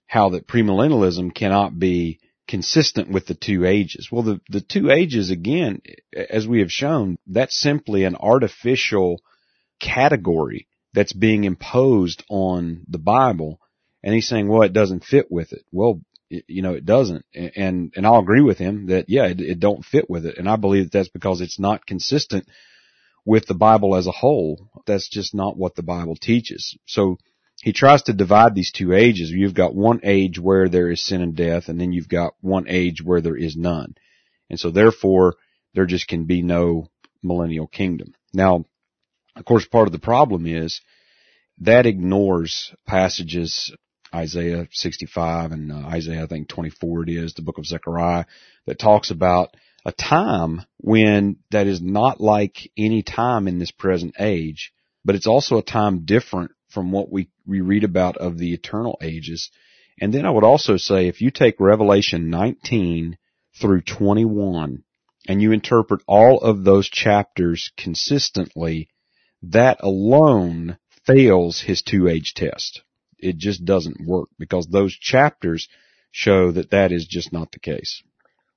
how 0.06 0.30
that 0.30 0.47
premillennialism 0.47 1.34
cannot 1.34 1.80
be 1.80 2.19
consistent 2.47 3.10
with 3.10 3.25
the 3.25 3.34
two 3.34 3.65
ages. 3.65 4.10
Well, 4.12 4.23
the, 4.23 4.41
the 4.49 4.62
two 4.62 4.91
ages, 4.91 5.32
again, 5.32 5.82
as 6.15 6.47
we 6.47 6.60
have 6.60 6.71
shown, 6.71 7.17
that's 7.27 7.60
simply 7.60 8.03
an 8.03 8.15
artificial 8.15 9.21
category 9.80 10.67
that's 10.97 11.13
being 11.13 11.43
imposed 11.43 12.23
on 12.27 12.83
the 12.88 12.97
Bible. 12.97 13.60
And 14.01 14.15
he's 14.15 14.27
saying, 14.27 14.47
well, 14.47 14.63
it 14.63 14.73
doesn't 14.73 15.05
fit 15.05 15.27
with 15.29 15.53
it. 15.53 15.63
Well, 15.71 16.01
you 16.27 16.63
know, 16.63 16.73
it 16.73 16.86
doesn't. 16.86 17.23
And, 17.36 17.93
and 17.95 18.07
I'll 18.07 18.17
agree 18.17 18.41
with 18.41 18.57
him 18.57 18.88
that, 18.88 19.05
yeah, 19.07 19.27
it, 19.27 19.39
it 19.39 19.60
don't 19.60 19.86
fit 19.86 20.10
with 20.10 20.25
it. 20.25 20.39
And 20.39 20.49
I 20.49 20.55
believe 20.55 20.86
that 20.86 20.91
that's 20.91 21.10
because 21.10 21.39
it's 21.39 21.60
not 21.60 21.86
consistent 21.86 22.47
with 23.25 23.45
the 23.45 23.53
Bible 23.53 23.95
as 23.95 24.07
a 24.07 24.12
whole. 24.12 24.71
That's 24.88 25.07
just 25.07 25.36
not 25.36 25.55
what 25.55 25.75
the 25.75 25.83
Bible 25.83 26.15
teaches. 26.15 26.75
So 26.88 27.17
he 27.62 27.73
tries 27.73 28.01
to 28.03 28.13
divide 28.13 28.55
these 28.55 28.71
two 28.71 28.91
ages. 28.93 29.29
You've 29.29 29.53
got 29.53 29.75
one 29.75 29.99
age 30.03 30.39
where 30.39 30.67
there 30.67 30.89
is 30.89 31.05
sin 31.05 31.21
and 31.21 31.36
death, 31.36 31.67
and 31.67 31.79
then 31.79 31.91
you've 31.91 32.10
got 32.10 32.33
one 32.41 32.65
age 32.67 33.03
where 33.03 33.21
there 33.21 33.38
is 33.38 33.55
none. 33.55 33.93
And 34.49 34.60
so 34.60 34.71
therefore, 34.71 35.36
there 35.75 35.86
just 35.86 36.07
can 36.07 36.25
be 36.25 36.41
no 36.41 36.89
millennial 37.21 37.67
kingdom. 37.67 38.15
Now, 38.33 38.65
of 39.38 39.45
course, 39.45 39.65
part 39.65 39.88
of 39.88 39.91
the 39.91 40.00
problem 40.00 40.45
is 40.45 40.82
that 41.60 41.86
ignores 41.86 42.73
passages 42.86 43.73
Isaiah 44.13 44.67
65 44.71 45.52
and 45.52 45.71
uh, 45.71 45.88
Isaiah, 45.88 46.23
I 46.23 46.28
think 46.28 46.47
24 46.47 47.04
it 47.04 47.10
is, 47.10 47.34
the 47.34 47.41
book 47.41 47.58
of 47.58 47.65
Zechariah, 47.65 48.26
that 48.65 48.80
talks 48.80 49.12
about 49.12 49.56
a 49.86 49.91
time 49.91 50.62
when 50.78 51.38
that 51.52 51.67
is 51.67 51.82
not 51.82 52.19
like 52.21 52.71
any 52.78 53.04
time 53.04 53.47
in 53.47 53.60
this 53.60 53.71
present 53.71 54.15
age, 54.19 54.73
but 55.04 55.15
it's 55.15 55.28
also 55.28 55.58
a 55.58 55.63
time 55.63 56.06
different 56.06 56.52
from 56.69 56.91
what 56.91 57.12
we, 57.12 57.30
we 57.45 57.62
read 57.62 57.84
about 57.84 58.17
of 58.17 58.38
the 58.38 58.54
eternal 58.54 58.97
ages. 59.02 59.50
And 60.00 60.13
then 60.13 60.26
I 60.26 60.30
would 60.30 60.43
also 60.43 60.78
say 60.78 61.08
if 61.08 61.21
you 61.21 61.32
take 61.32 61.60
Revelation 61.60 62.30
19 62.30 63.17
through 63.60 63.82
21 63.82 64.84
and 65.28 65.41
you 65.41 65.52
interpret 65.52 66.02
all 66.08 66.39
of 66.39 66.63
those 66.63 66.89
chapters 66.89 67.71
consistently, 67.78 68.89
that 69.43 69.78
alone 69.82 70.78
fails 71.06 71.62
his 71.62 71.82
two 71.82 72.08
age 72.08 72.34
test. 72.34 72.82
It 73.17 73.38
just 73.38 73.65
doesn't 73.65 74.06
work 74.06 74.30
because 74.38 74.67
those 74.67 74.93
chapters 74.93 75.67
show 76.12 76.52
that 76.52 76.71
that 76.71 76.91
is 76.91 77.06
just 77.06 77.34
not 77.34 77.52
the 77.52 77.60
case. 77.60 78.04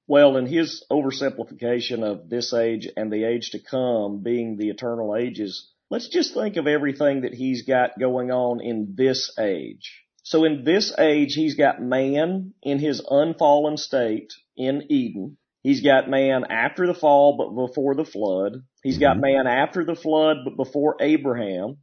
Well, 0.07 0.37
in 0.37 0.47
his 0.47 0.85
oversimplification 0.90 2.03
of 2.03 2.29
this 2.29 2.53
age 2.53 2.88
and 2.97 3.12
the 3.12 3.25
age 3.25 3.51
to 3.51 3.61
come 3.61 4.23
being 4.23 4.57
the 4.57 4.69
eternal 4.69 5.14
ages, 5.14 5.71
let's 5.88 6.09
just 6.09 6.35
think 6.35 6.57
of 6.57 6.66
everything 6.66 7.21
that 7.21 7.35
he's 7.35 7.62
got 7.62 7.99
going 7.99 8.31
on 8.31 8.61
in 8.61 8.95
this 8.97 9.33
age. 9.38 10.03
So 10.23 10.45
in 10.45 10.64
this 10.64 10.93
age, 10.99 11.35
he's 11.35 11.55
got 11.55 11.81
man 11.81 12.55
in 12.62 12.79
his 12.79 13.01
unfallen 13.09 13.77
state 13.77 14.33
in 14.57 14.85
Eden. 14.90 15.37
He's 15.62 15.83
got 15.83 16.09
man 16.09 16.44
after 16.49 16.87
the 16.87 16.94
fall, 16.94 17.37
but 17.37 17.66
before 17.66 17.94
the 17.94 18.05
flood. 18.05 18.62
He's 18.83 18.99
got 18.99 19.16
mm-hmm. 19.16 19.20
man 19.20 19.46
after 19.46 19.85
the 19.85 19.94
flood, 19.94 20.38
but 20.44 20.57
before 20.57 20.96
Abraham. 21.01 21.79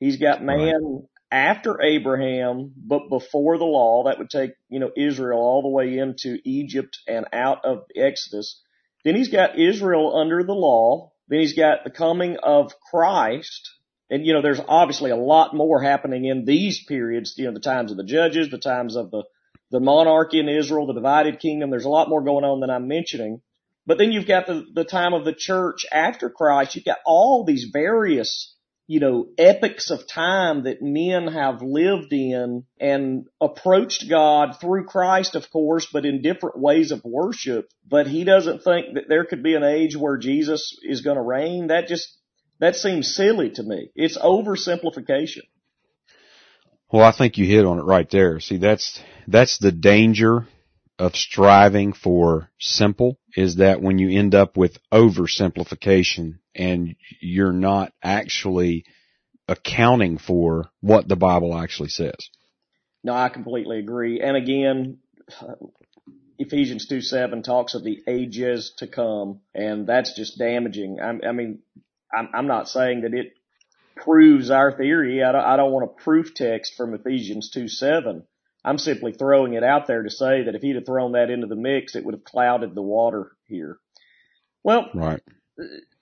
He's 0.00 0.16
got 0.16 0.42
man 0.42 0.82
right. 0.82 1.02
after 1.30 1.80
Abraham, 1.80 2.72
but 2.76 3.08
before 3.08 3.58
the 3.58 3.64
law. 3.64 4.04
That 4.04 4.18
would 4.18 4.30
take, 4.30 4.52
you 4.68 4.80
know, 4.80 4.90
Israel 4.96 5.38
all 5.38 5.62
the 5.62 5.68
way 5.68 5.96
into 5.98 6.38
Egypt 6.44 6.98
and 7.06 7.26
out 7.32 7.64
of 7.64 7.84
Exodus. 7.94 8.60
Then 9.04 9.14
he's 9.14 9.28
got 9.28 9.58
Israel 9.58 10.16
under 10.16 10.42
the 10.42 10.54
law. 10.54 11.12
Then 11.28 11.40
he's 11.40 11.54
got 11.54 11.84
the 11.84 11.90
coming 11.90 12.36
of 12.42 12.72
Christ. 12.90 13.70
And, 14.10 14.26
you 14.26 14.32
know, 14.32 14.42
there's 14.42 14.60
obviously 14.66 15.12
a 15.12 15.16
lot 15.16 15.54
more 15.54 15.80
happening 15.80 16.24
in 16.24 16.44
these 16.44 16.84
periods, 16.84 17.34
you 17.36 17.44
know, 17.44 17.54
the 17.54 17.60
times 17.60 17.92
of 17.92 17.96
the 17.96 18.04
judges, 18.04 18.50
the 18.50 18.58
times 18.58 18.96
of 18.96 19.12
the 19.12 19.22
the 19.70 19.80
monarchy 19.80 20.40
in 20.40 20.48
Israel, 20.48 20.86
the 20.86 20.94
divided 20.94 21.38
kingdom. 21.38 21.70
There's 21.70 21.84
a 21.84 21.90
lot 21.90 22.08
more 22.08 22.22
going 22.22 22.44
on 22.44 22.60
than 22.60 22.70
I'm 22.70 22.88
mentioning. 22.88 23.40
But 23.86 23.98
then 23.98 24.12
you've 24.12 24.26
got 24.26 24.46
the, 24.46 24.64
the 24.72 24.84
time 24.84 25.14
of 25.14 25.24
the 25.24 25.32
church 25.32 25.86
after 25.90 26.28
Christ. 26.28 26.74
You've 26.74 26.84
got 26.84 26.98
all 27.06 27.44
these 27.44 27.70
various, 27.72 28.54
you 28.86 29.00
know, 29.00 29.28
epochs 29.38 29.90
of 29.90 30.06
time 30.06 30.64
that 30.64 30.82
men 30.82 31.28
have 31.28 31.62
lived 31.62 32.12
in 32.12 32.64
and 32.78 33.26
approached 33.40 34.08
God 34.08 34.58
through 34.60 34.84
Christ, 34.84 35.34
of 35.34 35.50
course, 35.50 35.86
but 35.92 36.04
in 36.04 36.22
different 36.22 36.58
ways 36.58 36.90
of 36.90 37.04
worship. 37.04 37.70
But 37.88 38.06
he 38.06 38.24
doesn't 38.24 38.62
think 38.62 38.94
that 38.94 39.08
there 39.08 39.24
could 39.24 39.42
be 39.42 39.54
an 39.54 39.64
age 39.64 39.96
where 39.96 40.18
Jesus 40.18 40.78
is 40.82 41.00
going 41.00 41.16
to 41.16 41.22
reign. 41.22 41.68
That 41.68 41.88
just, 41.88 42.16
that 42.58 42.76
seems 42.76 43.14
silly 43.14 43.50
to 43.50 43.62
me. 43.62 43.90
It's 43.94 44.18
oversimplification. 44.18 45.42
Well, 46.92 47.04
I 47.04 47.12
think 47.12 47.38
you 47.38 47.46
hit 47.46 47.64
on 47.64 47.78
it 47.78 47.84
right 47.84 48.08
there. 48.10 48.40
See, 48.40 48.56
that's, 48.56 49.00
that's 49.28 49.58
the 49.58 49.72
danger 49.72 50.46
of 50.98 51.14
striving 51.14 51.92
for 51.92 52.50
simple 52.58 53.18
is 53.34 53.56
that 53.56 53.80
when 53.80 53.98
you 53.98 54.18
end 54.18 54.34
up 54.34 54.56
with 54.56 54.78
oversimplification 54.92 56.38
and 56.54 56.96
you're 57.20 57.52
not 57.52 57.92
actually 58.02 58.84
accounting 59.48 60.18
for 60.18 60.70
what 60.80 61.08
the 61.08 61.16
Bible 61.16 61.56
actually 61.56 61.88
says. 61.88 62.16
No, 63.02 63.14
I 63.14 63.30
completely 63.30 63.78
agree. 63.78 64.20
And 64.20 64.36
again, 64.36 64.98
Ephesians 66.38 66.86
2 66.86 67.00
7 67.00 67.42
talks 67.42 67.74
of 67.74 67.82
the 67.82 68.02
ages 68.06 68.72
to 68.78 68.86
come, 68.86 69.40
and 69.54 69.86
that's 69.86 70.14
just 70.14 70.38
damaging. 70.38 70.98
I, 71.00 71.28
I 71.28 71.32
mean, 71.32 71.60
I'm, 72.14 72.28
I'm 72.34 72.46
not 72.46 72.68
saying 72.68 73.02
that 73.02 73.14
it 73.14 73.32
proves 74.00 74.50
our 74.50 74.76
theory. 74.76 75.22
I 75.22 75.32
don't, 75.32 75.44
I 75.44 75.56
don't 75.56 75.72
want 75.72 75.90
a 75.90 76.02
proof 76.02 76.34
text 76.34 76.74
from 76.76 76.94
Ephesians 76.94 77.50
2 77.50 77.68
7. 77.68 78.24
I'm 78.64 78.78
simply 78.78 79.12
throwing 79.12 79.54
it 79.54 79.64
out 79.64 79.86
there 79.86 80.02
to 80.02 80.10
say 80.10 80.44
that 80.44 80.54
if 80.54 80.62
he'd 80.62 80.76
have 80.76 80.86
thrown 80.86 81.12
that 81.12 81.30
into 81.30 81.46
the 81.46 81.56
mix, 81.56 81.96
it 81.96 82.04
would 82.04 82.14
have 82.14 82.24
clouded 82.24 82.74
the 82.74 82.82
water 82.82 83.32
here. 83.46 83.78
Well, 84.62 84.90
right. 84.94 85.22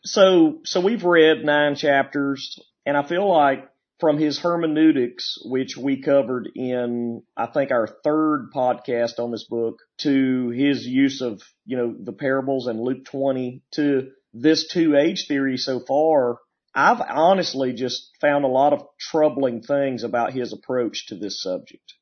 So, 0.03 0.61
so 0.65 0.81
we've 0.81 1.05
read 1.05 1.45
nine 1.45 1.77
chapters 1.77 2.61
and 2.85 2.97
I 2.97 3.07
feel 3.07 3.31
like 3.31 3.69
from 4.01 4.19
his 4.19 4.39
hermeneutics, 4.39 5.39
which 5.45 5.77
we 5.77 6.01
covered 6.01 6.49
in, 6.55 7.23
I 7.37 7.47
think 7.47 7.71
our 7.71 7.89
third 8.05 8.51
podcast 8.55 9.19
on 9.19 9.33
this 9.33 9.45
book 9.45 9.81
to 9.99 10.51
his 10.51 10.87
use 10.87 11.21
of, 11.21 11.43
you 11.67 11.77
know, 11.77 11.95
the 11.99 12.13
parables 12.13 12.67
and 12.67 12.81
Luke 12.81 13.05
20 13.05 13.63
to 13.73 14.11
this 14.33 14.69
two 14.69 14.97
age 14.97 15.27
theory 15.27 15.57
so 15.57 15.81
far, 15.81 16.39
I've 16.75 17.01
honestly 17.01 17.73
just 17.73 18.11
found 18.21 18.45
a 18.45 18.49
lot 18.49 18.73
of 18.73 18.87
troubling 18.99 19.63
things 19.63 20.05
about 20.05 20.33
his 20.33 20.53
approach 20.53 21.07
to 21.09 21.17
this 21.17 21.43
subject. 21.43 21.95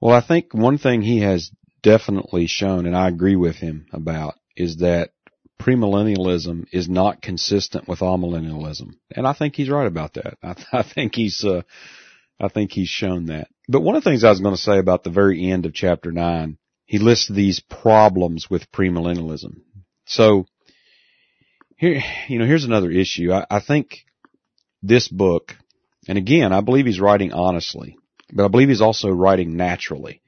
Well, 0.00 0.14
I 0.14 0.20
think 0.20 0.54
one 0.54 0.78
thing 0.78 1.02
he 1.02 1.20
has 1.20 1.50
definitely 1.82 2.46
shown, 2.46 2.86
and 2.86 2.96
I 2.96 3.08
agree 3.08 3.36
with 3.36 3.56
him 3.56 3.86
about, 3.92 4.34
is 4.56 4.78
that 4.78 5.10
premillennialism 5.60 6.66
is 6.72 6.88
not 6.88 7.20
consistent 7.20 7.86
with 7.86 8.00
amillennialism, 8.00 8.94
and 9.14 9.26
I 9.26 9.34
think 9.34 9.56
he's 9.56 9.68
right 9.68 9.86
about 9.86 10.14
that. 10.14 10.38
I, 10.42 10.54
I 10.72 10.82
think 10.82 11.14
he's, 11.14 11.44
uh, 11.44 11.62
I 12.40 12.48
think 12.48 12.72
he's 12.72 12.88
shown 12.88 13.26
that. 13.26 13.48
But 13.68 13.82
one 13.82 13.94
of 13.94 14.02
the 14.02 14.10
things 14.10 14.24
I 14.24 14.30
was 14.30 14.40
going 14.40 14.54
to 14.54 14.60
say 14.60 14.78
about 14.78 15.04
the 15.04 15.10
very 15.10 15.50
end 15.50 15.66
of 15.66 15.74
chapter 15.74 16.10
nine, 16.10 16.56
he 16.86 16.98
lists 16.98 17.28
these 17.28 17.60
problems 17.60 18.48
with 18.48 18.72
premillennialism. 18.72 19.60
So 20.06 20.46
here, 21.80 22.02
you 22.28 22.38
know, 22.38 22.44
here's 22.44 22.66
another 22.66 22.90
issue. 22.90 23.32
I, 23.32 23.46
I 23.50 23.60
think 23.60 24.04
this 24.82 25.08
book, 25.08 25.54
and 26.06 26.18
again, 26.18 26.52
I 26.52 26.60
believe 26.60 26.84
he's 26.84 27.00
writing 27.00 27.32
honestly, 27.32 27.96
but 28.30 28.44
I 28.44 28.48
believe 28.48 28.68
he's 28.68 28.82
also 28.82 29.08
writing 29.08 29.56
naturally. 29.56 30.20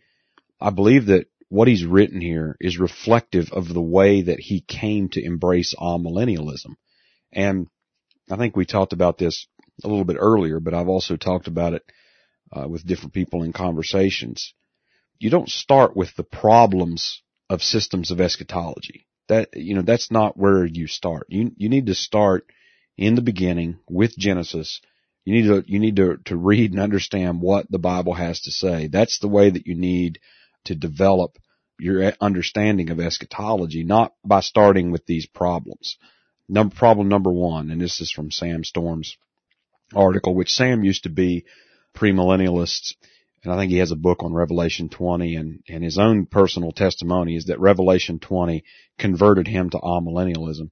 I 0.59 0.71
believe 0.71 1.07
that 1.07 1.27
what 1.51 1.69
he's 1.69 1.85
written 1.85 2.23
here 2.23 2.57
is 2.59 2.79
reflective 2.79 3.53
of 3.53 3.69
the 3.69 3.83
way 3.83 4.23
that 4.23 4.41
he 4.41 4.63
came 4.63 5.11
to 5.11 5.23
embrace 5.23 5.75
amillennialism. 5.79 6.77
And 7.31 7.69
I 8.31 8.37
think 8.37 8.57
we 8.57 8.65
talked 8.65 8.95
about 8.95 9.19
this 9.19 9.47
a 9.85 9.89
little 9.89 10.07
bit 10.07 10.17
earlier, 10.19 10.59
but 10.59 10.73
I've 10.73 10.89
also 10.89 11.17
talked 11.17 11.49
about 11.49 11.75
it 11.75 11.83
uh, 12.51 12.67
with 12.67 12.87
different 12.87 13.13
people 13.13 13.43
in 13.43 13.53
conversations. 13.53 14.55
You 15.19 15.29
don't 15.29 15.51
start 15.51 15.95
with 15.95 16.17
the 16.17 16.25
problems 16.25 17.21
of 17.51 17.63
systems 17.63 18.11
of 18.11 18.23
eschatology. 18.23 19.07
That, 19.33 19.49
you 19.55 19.75
know, 19.75 19.83
that's 19.83 20.11
not 20.11 20.37
where 20.37 20.67
you 20.67 20.87
start. 20.87 21.25
You, 21.31 21.53
you 21.57 21.71
need 21.71 21.87
to 21.87 21.95
start 21.95 22.45
in 22.99 23.15
the 23.15 23.23
beginning 23.23 23.79
with 23.89 24.15
Genesis. 24.19 24.83
You 25.25 25.35
need 25.35 25.47
to, 25.49 25.65
you 25.67 25.79
need 25.79 25.97
to, 25.97 26.19
to 26.27 26.37
read 26.37 26.73
and 26.73 26.81
understand 26.81 27.41
what 27.41 27.65
the 27.71 27.79
Bible 27.79 28.13
has 28.13 28.43
to 28.43 28.51
say. 28.51 28.89
That's 28.89 29.21
the 29.21 29.29
way 29.29 29.49
that 29.49 29.67
you 29.67 29.75
need 29.75 30.19
to 30.67 30.75
develop 30.75 31.39
your 31.79 32.13
understanding 32.21 32.91
of 32.91 33.01
eschatology, 33.01 33.85
not 33.85 34.13
by 34.23 34.41
starting 34.41 34.91
with 34.93 35.07
these 35.07 35.27
problems. 35.27 35.97
Number, 36.47 36.75
problem 36.75 37.09
number 37.09 37.33
one, 37.33 37.71
and 37.71 37.81
this 37.81 38.03
is 38.03 38.13
from 38.13 38.31
Sam 38.31 38.65
Storms' 38.65 39.17
article, 39.95 40.35
which 40.35 40.53
Sam 40.53 40.85
used 40.85 41.05
to 41.05 41.09
be 41.09 41.47
premillennialist 41.97 42.97
and 43.45 43.53
I 43.53 43.57
think 43.57 43.71
he 43.73 43.79
has 43.79 43.91
a 43.91 43.97
book 43.97 44.23
on 44.23 44.33
Revelation 44.33 44.89
20 44.89 45.35
and, 45.35 45.61
and 45.69 45.83
his 45.83 45.99
own 45.99 46.27
personal 46.27 46.71
testimony 46.71 47.37
is 47.37 47.47
that 47.47 47.59
Revelation 47.59 48.21
20 48.21 48.63
converted 48.99 49.49
him 49.49 49.71
to 49.71 49.79
amillennialism. 49.79 50.71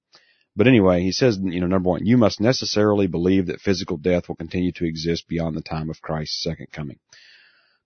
But 0.56 0.66
anyway, 0.66 1.02
he 1.02 1.12
says, 1.12 1.38
you 1.42 1.61
know, 1.61 1.66
number 1.66 1.90
one, 1.90 2.06
you 2.06 2.16
must 2.16 2.40
necessarily 2.40 3.06
believe 3.06 3.46
that 3.46 3.61
physical 3.61 3.96
death 3.96 4.28
will 4.28 4.37
continue 4.37 4.72
to 4.72 4.85
exist 4.85 5.28
beyond 5.28 5.56
the 5.56 5.62
time 5.62 5.90
of 5.90 6.02
Christ's 6.02 6.42
second 6.42 6.68
coming. 6.72 6.98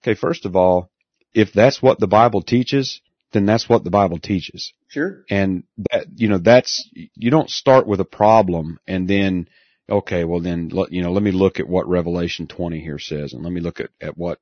Okay, 0.02 0.14
first 0.14 0.44
of 0.44 0.56
all, 0.56 0.90
if 1.32 1.52
that's 1.52 1.82
what 1.82 1.98
the 1.98 2.06
Bible 2.06 2.42
teaches, 2.42 3.00
then 3.32 3.46
that's 3.46 3.68
what 3.68 3.84
the 3.84 3.90
Bible 3.90 4.18
teaches. 4.18 4.72
Sure. 4.88 5.24
And 5.30 5.64
that, 5.90 6.06
you 6.14 6.28
know, 6.28 6.38
that's, 6.38 6.88
you 6.92 7.30
don't 7.30 7.50
start 7.50 7.86
with 7.86 8.00
a 8.00 8.04
problem 8.04 8.78
and 8.86 9.08
then, 9.08 9.48
okay, 9.88 10.24
well 10.24 10.40
then, 10.40 10.70
you 10.90 11.02
know, 11.02 11.12
let 11.12 11.22
me 11.22 11.32
look 11.32 11.58
at 11.58 11.68
what 11.68 11.88
Revelation 11.88 12.46
20 12.46 12.80
here 12.80 12.98
says 12.98 13.32
and 13.32 13.42
let 13.42 13.52
me 13.52 13.60
look 13.60 13.80
at, 13.80 13.90
at 14.00 14.16
what 14.16 14.40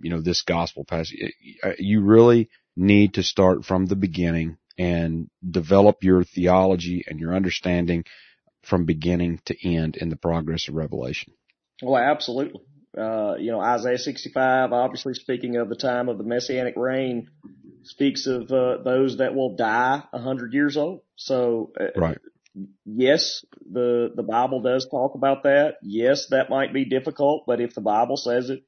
you 0.00 0.10
know, 0.10 0.20
this 0.20 0.42
gospel 0.42 0.84
passage. 0.84 1.32
You 1.78 2.02
really 2.02 2.48
need 2.76 3.14
to 3.14 3.22
start 3.22 3.64
from 3.64 3.86
the 3.86 3.96
beginning 3.96 4.56
and 4.78 5.28
develop 5.48 6.02
your 6.02 6.22
theology 6.24 7.04
and 7.06 7.18
your 7.18 7.34
understanding 7.34 8.04
from 8.62 8.84
beginning 8.84 9.40
to 9.46 9.68
end 9.68 9.96
in 9.96 10.08
the 10.08 10.16
progress 10.16 10.68
of 10.68 10.74
Revelation. 10.74 11.32
Well, 11.82 12.00
absolutely. 12.00 12.60
Uh, 12.96 13.34
you 13.38 13.50
know, 13.50 13.60
Isaiah 13.60 13.98
65, 13.98 14.72
obviously 14.72 15.14
speaking 15.14 15.56
of 15.56 15.68
the 15.68 15.76
time 15.76 16.08
of 16.08 16.18
the 16.18 16.24
messianic 16.24 16.74
reign, 16.76 17.28
speaks 17.84 18.26
of 18.26 18.50
uh, 18.50 18.82
those 18.82 19.18
that 19.18 19.34
will 19.34 19.56
die 19.56 20.02
a 20.12 20.18
hundred 20.18 20.52
years 20.52 20.76
old. 20.76 21.00
So, 21.16 21.72
uh, 21.78 21.98
right. 21.98 22.18
Yes, 22.84 23.44
the 23.70 24.10
the 24.14 24.24
Bible 24.24 24.62
does 24.62 24.88
talk 24.90 25.14
about 25.14 25.44
that. 25.44 25.74
Yes, 25.82 26.26
that 26.30 26.50
might 26.50 26.72
be 26.72 26.86
difficult, 26.86 27.44
but 27.46 27.60
if 27.60 27.74
the 27.74 27.80
Bible 27.80 28.16
says 28.16 28.50
it, 28.50 28.64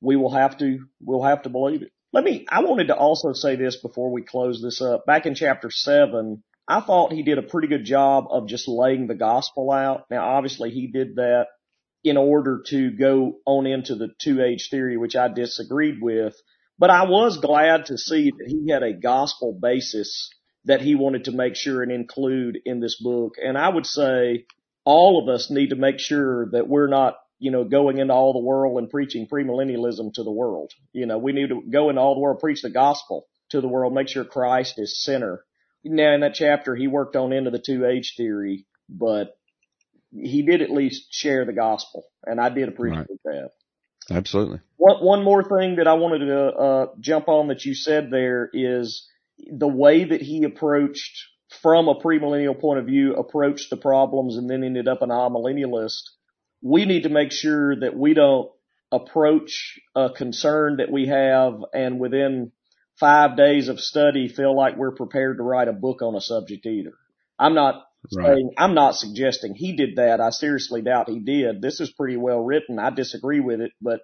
we 0.00 0.16
will 0.16 0.32
have 0.32 0.58
to, 0.58 0.80
we'll 1.00 1.22
have 1.22 1.42
to 1.42 1.48
believe 1.48 1.82
it. 1.82 1.92
Let 2.12 2.24
me, 2.24 2.46
I 2.48 2.62
wanted 2.62 2.88
to 2.88 2.96
also 2.96 3.32
say 3.32 3.56
this 3.56 3.76
before 3.76 4.10
we 4.10 4.22
close 4.22 4.62
this 4.62 4.80
up. 4.80 5.04
Back 5.06 5.26
in 5.26 5.34
chapter 5.34 5.70
seven, 5.70 6.42
I 6.66 6.80
thought 6.80 7.12
he 7.12 7.22
did 7.22 7.38
a 7.38 7.42
pretty 7.42 7.68
good 7.68 7.84
job 7.84 8.26
of 8.30 8.48
just 8.48 8.68
laying 8.68 9.06
the 9.06 9.14
gospel 9.14 9.70
out. 9.70 10.04
Now 10.10 10.36
obviously 10.36 10.70
he 10.70 10.86
did 10.86 11.16
that 11.16 11.46
in 12.04 12.16
order 12.16 12.62
to 12.68 12.90
go 12.90 13.38
on 13.44 13.66
into 13.66 13.94
the 13.94 14.08
two 14.20 14.42
age 14.42 14.68
theory, 14.70 14.96
which 14.96 15.16
I 15.16 15.28
disagreed 15.28 16.00
with, 16.00 16.34
but 16.78 16.90
I 16.90 17.04
was 17.04 17.38
glad 17.38 17.86
to 17.86 17.98
see 17.98 18.30
that 18.30 18.48
he 18.48 18.70
had 18.70 18.82
a 18.82 18.92
gospel 18.92 19.58
basis 19.60 20.30
that 20.64 20.80
he 20.80 20.94
wanted 20.94 21.24
to 21.24 21.32
make 21.32 21.56
sure 21.56 21.82
and 21.82 21.90
include 21.90 22.58
in 22.64 22.80
this 22.80 23.00
book. 23.00 23.34
And 23.42 23.58
I 23.58 23.68
would 23.68 23.86
say 23.86 24.46
all 24.84 25.22
of 25.22 25.34
us 25.34 25.50
need 25.50 25.70
to 25.70 25.76
make 25.76 25.98
sure 25.98 26.50
that 26.52 26.68
we're 26.68 26.88
not 26.88 27.16
you 27.38 27.50
know, 27.50 27.64
going 27.64 27.98
into 27.98 28.12
all 28.12 28.32
the 28.32 28.38
world 28.38 28.78
and 28.78 28.90
preaching 28.90 29.26
premillennialism 29.26 30.12
to 30.14 30.22
the 30.22 30.30
world. 30.30 30.72
You 30.92 31.06
know, 31.06 31.18
we 31.18 31.32
need 31.32 31.50
to 31.50 31.62
go 31.70 31.88
into 31.88 32.00
all 32.00 32.14
the 32.14 32.20
world, 32.20 32.40
preach 32.40 32.62
the 32.62 32.70
gospel 32.70 33.26
to 33.50 33.60
the 33.60 33.68
world, 33.68 33.94
make 33.94 34.08
sure 34.08 34.24
Christ 34.24 34.74
is 34.78 35.02
center. 35.02 35.44
Now 35.84 36.14
in 36.14 36.20
that 36.20 36.34
chapter, 36.34 36.74
he 36.74 36.88
worked 36.88 37.16
on 37.16 37.32
into 37.32 37.50
the 37.50 37.62
two 37.64 37.86
age 37.86 38.14
theory, 38.16 38.66
but 38.88 39.38
he 40.10 40.42
did 40.42 40.62
at 40.62 40.70
least 40.70 41.12
share 41.12 41.44
the 41.44 41.52
gospel 41.52 42.04
and 42.24 42.40
I 42.40 42.48
did 42.48 42.68
appreciate 42.68 43.06
right. 43.08 43.18
that. 43.24 43.50
Absolutely. 44.10 44.60
One, 44.76 45.04
one 45.04 45.24
more 45.24 45.42
thing 45.42 45.76
that 45.76 45.86
I 45.86 45.94
wanted 45.94 46.26
to, 46.26 46.46
uh, 46.46 46.86
jump 46.98 47.28
on 47.28 47.48
that 47.48 47.64
you 47.64 47.74
said 47.74 48.10
there 48.10 48.48
is 48.52 49.06
the 49.50 49.68
way 49.68 50.04
that 50.04 50.22
he 50.22 50.44
approached 50.44 51.26
from 51.62 51.88
a 51.88 51.94
premillennial 51.94 52.58
point 52.58 52.80
of 52.80 52.86
view, 52.86 53.14
approached 53.14 53.70
the 53.70 53.76
problems 53.76 54.36
and 54.36 54.48
then 54.48 54.64
ended 54.64 54.88
up 54.88 55.02
an 55.02 55.10
amillennialist 55.10 56.02
we 56.62 56.84
need 56.84 57.04
to 57.04 57.08
make 57.08 57.32
sure 57.32 57.78
that 57.80 57.96
we 57.96 58.14
don't 58.14 58.50
approach 58.90 59.78
a 59.94 60.10
concern 60.10 60.78
that 60.78 60.90
we 60.90 61.06
have 61.06 61.54
and 61.72 62.00
within 62.00 62.52
five 62.98 63.36
days 63.36 63.68
of 63.68 63.80
study 63.80 64.28
feel 64.28 64.56
like 64.56 64.76
we're 64.76 64.94
prepared 64.94 65.36
to 65.36 65.42
write 65.42 65.68
a 65.68 65.72
book 65.72 66.02
on 66.02 66.14
a 66.14 66.20
subject 66.20 66.66
either. 66.66 66.92
I'm 67.38 67.54
not 67.54 67.84
right. 68.14 68.26
saying, 68.26 68.52
I'm 68.56 68.74
not 68.74 68.96
suggesting 68.96 69.54
he 69.54 69.76
did 69.76 69.96
that. 69.96 70.20
I 70.20 70.30
seriously 70.30 70.82
doubt 70.82 71.08
he 71.08 71.20
did. 71.20 71.62
This 71.62 71.80
is 71.80 71.92
pretty 71.92 72.16
well 72.16 72.40
written. 72.40 72.78
I 72.78 72.90
disagree 72.90 73.40
with 73.40 73.60
it, 73.60 73.72
but 73.80 74.00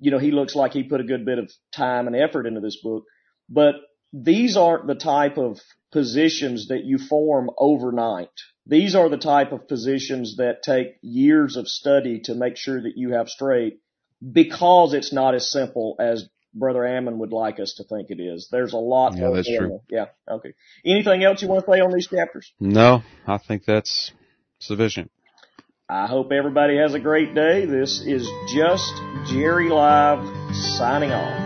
you 0.00 0.10
know, 0.10 0.18
he 0.18 0.32
looks 0.32 0.54
like 0.54 0.72
he 0.72 0.82
put 0.82 1.00
a 1.00 1.04
good 1.04 1.24
bit 1.24 1.38
of 1.38 1.50
time 1.74 2.06
and 2.06 2.16
effort 2.16 2.46
into 2.46 2.60
this 2.60 2.80
book, 2.82 3.04
but 3.48 3.76
these 4.12 4.56
aren't 4.56 4.86
the 4.86 4.94
type 4.94 5.38
of 5.38 5.60
positions 5.94 6.68
that 6.68 6.84
you 6.84 6.98
form 6.98 7.48
overnight. 7.56 8.28
These 8.66 8.96
are 8.96 9.08
the 9.08 9.16
type 9.16 9.52
of 9.52 9.68
positions 9.68 10.38
that 10.38 10.64
take 10.64 10.96
years 11.02 11.56
of 11.56 11.68
study 11.68 12.20
to 12.24 12.34
make 12.34 12.56
sure 12.56 12.82
that 12.82 12.94
you 12.96 13.12
have 13.12 13.28
straight 13.28 13.78
because 14.20 14.92
it's 14.92 15.12
not 15.12 15.36
as 15.36 15.50
simple 15.50 15.94
as 16.00 16.28
Brother 16.52 16.84
Ammon 16.84 17.18
would 17.20 17.32
like 17.32 17.60
us 17.60 17.74
to 17.76 17.84
think 17.84 18.10
it 18.10 18.20
is. 18.20 18.48
There's 18.50 18.72
a 18.72 18.78
lot. 18.78 19.16
Yeah, 19.16 19.30
that's 19.30 19.48
true. 19.48 19.80
Yeah. 19.88 20.06
Okay. 20.28 20.54
Anything 20.84 21.22
else 21.22 21.40
you 21.42 21.48
want 21.48 21.64
to 21.64 21.72
say 21.72 21.80
on 21.80 21.92
these 21.92 22.08
chapters? 22.08 22.52
No, 22.58 23.02
I 23.26 23.38
think 23.38 23.64
that's 23.64 24.10
sufficient. 24.58 25.12
I 25.88 26.06
hope 26.08 26.32
everybody 26.32 26.76
has 26.78 26.94
a 26.94 27.00
great 27.00 27.34
day. 27.34 27.66
This 27.66 28.02
is 28.04 28.28
just 28.52 28.92
Jerry 29.26 29.68
Live 29.68 30.24
signing 30.76 31.12
off. 31.12 31.43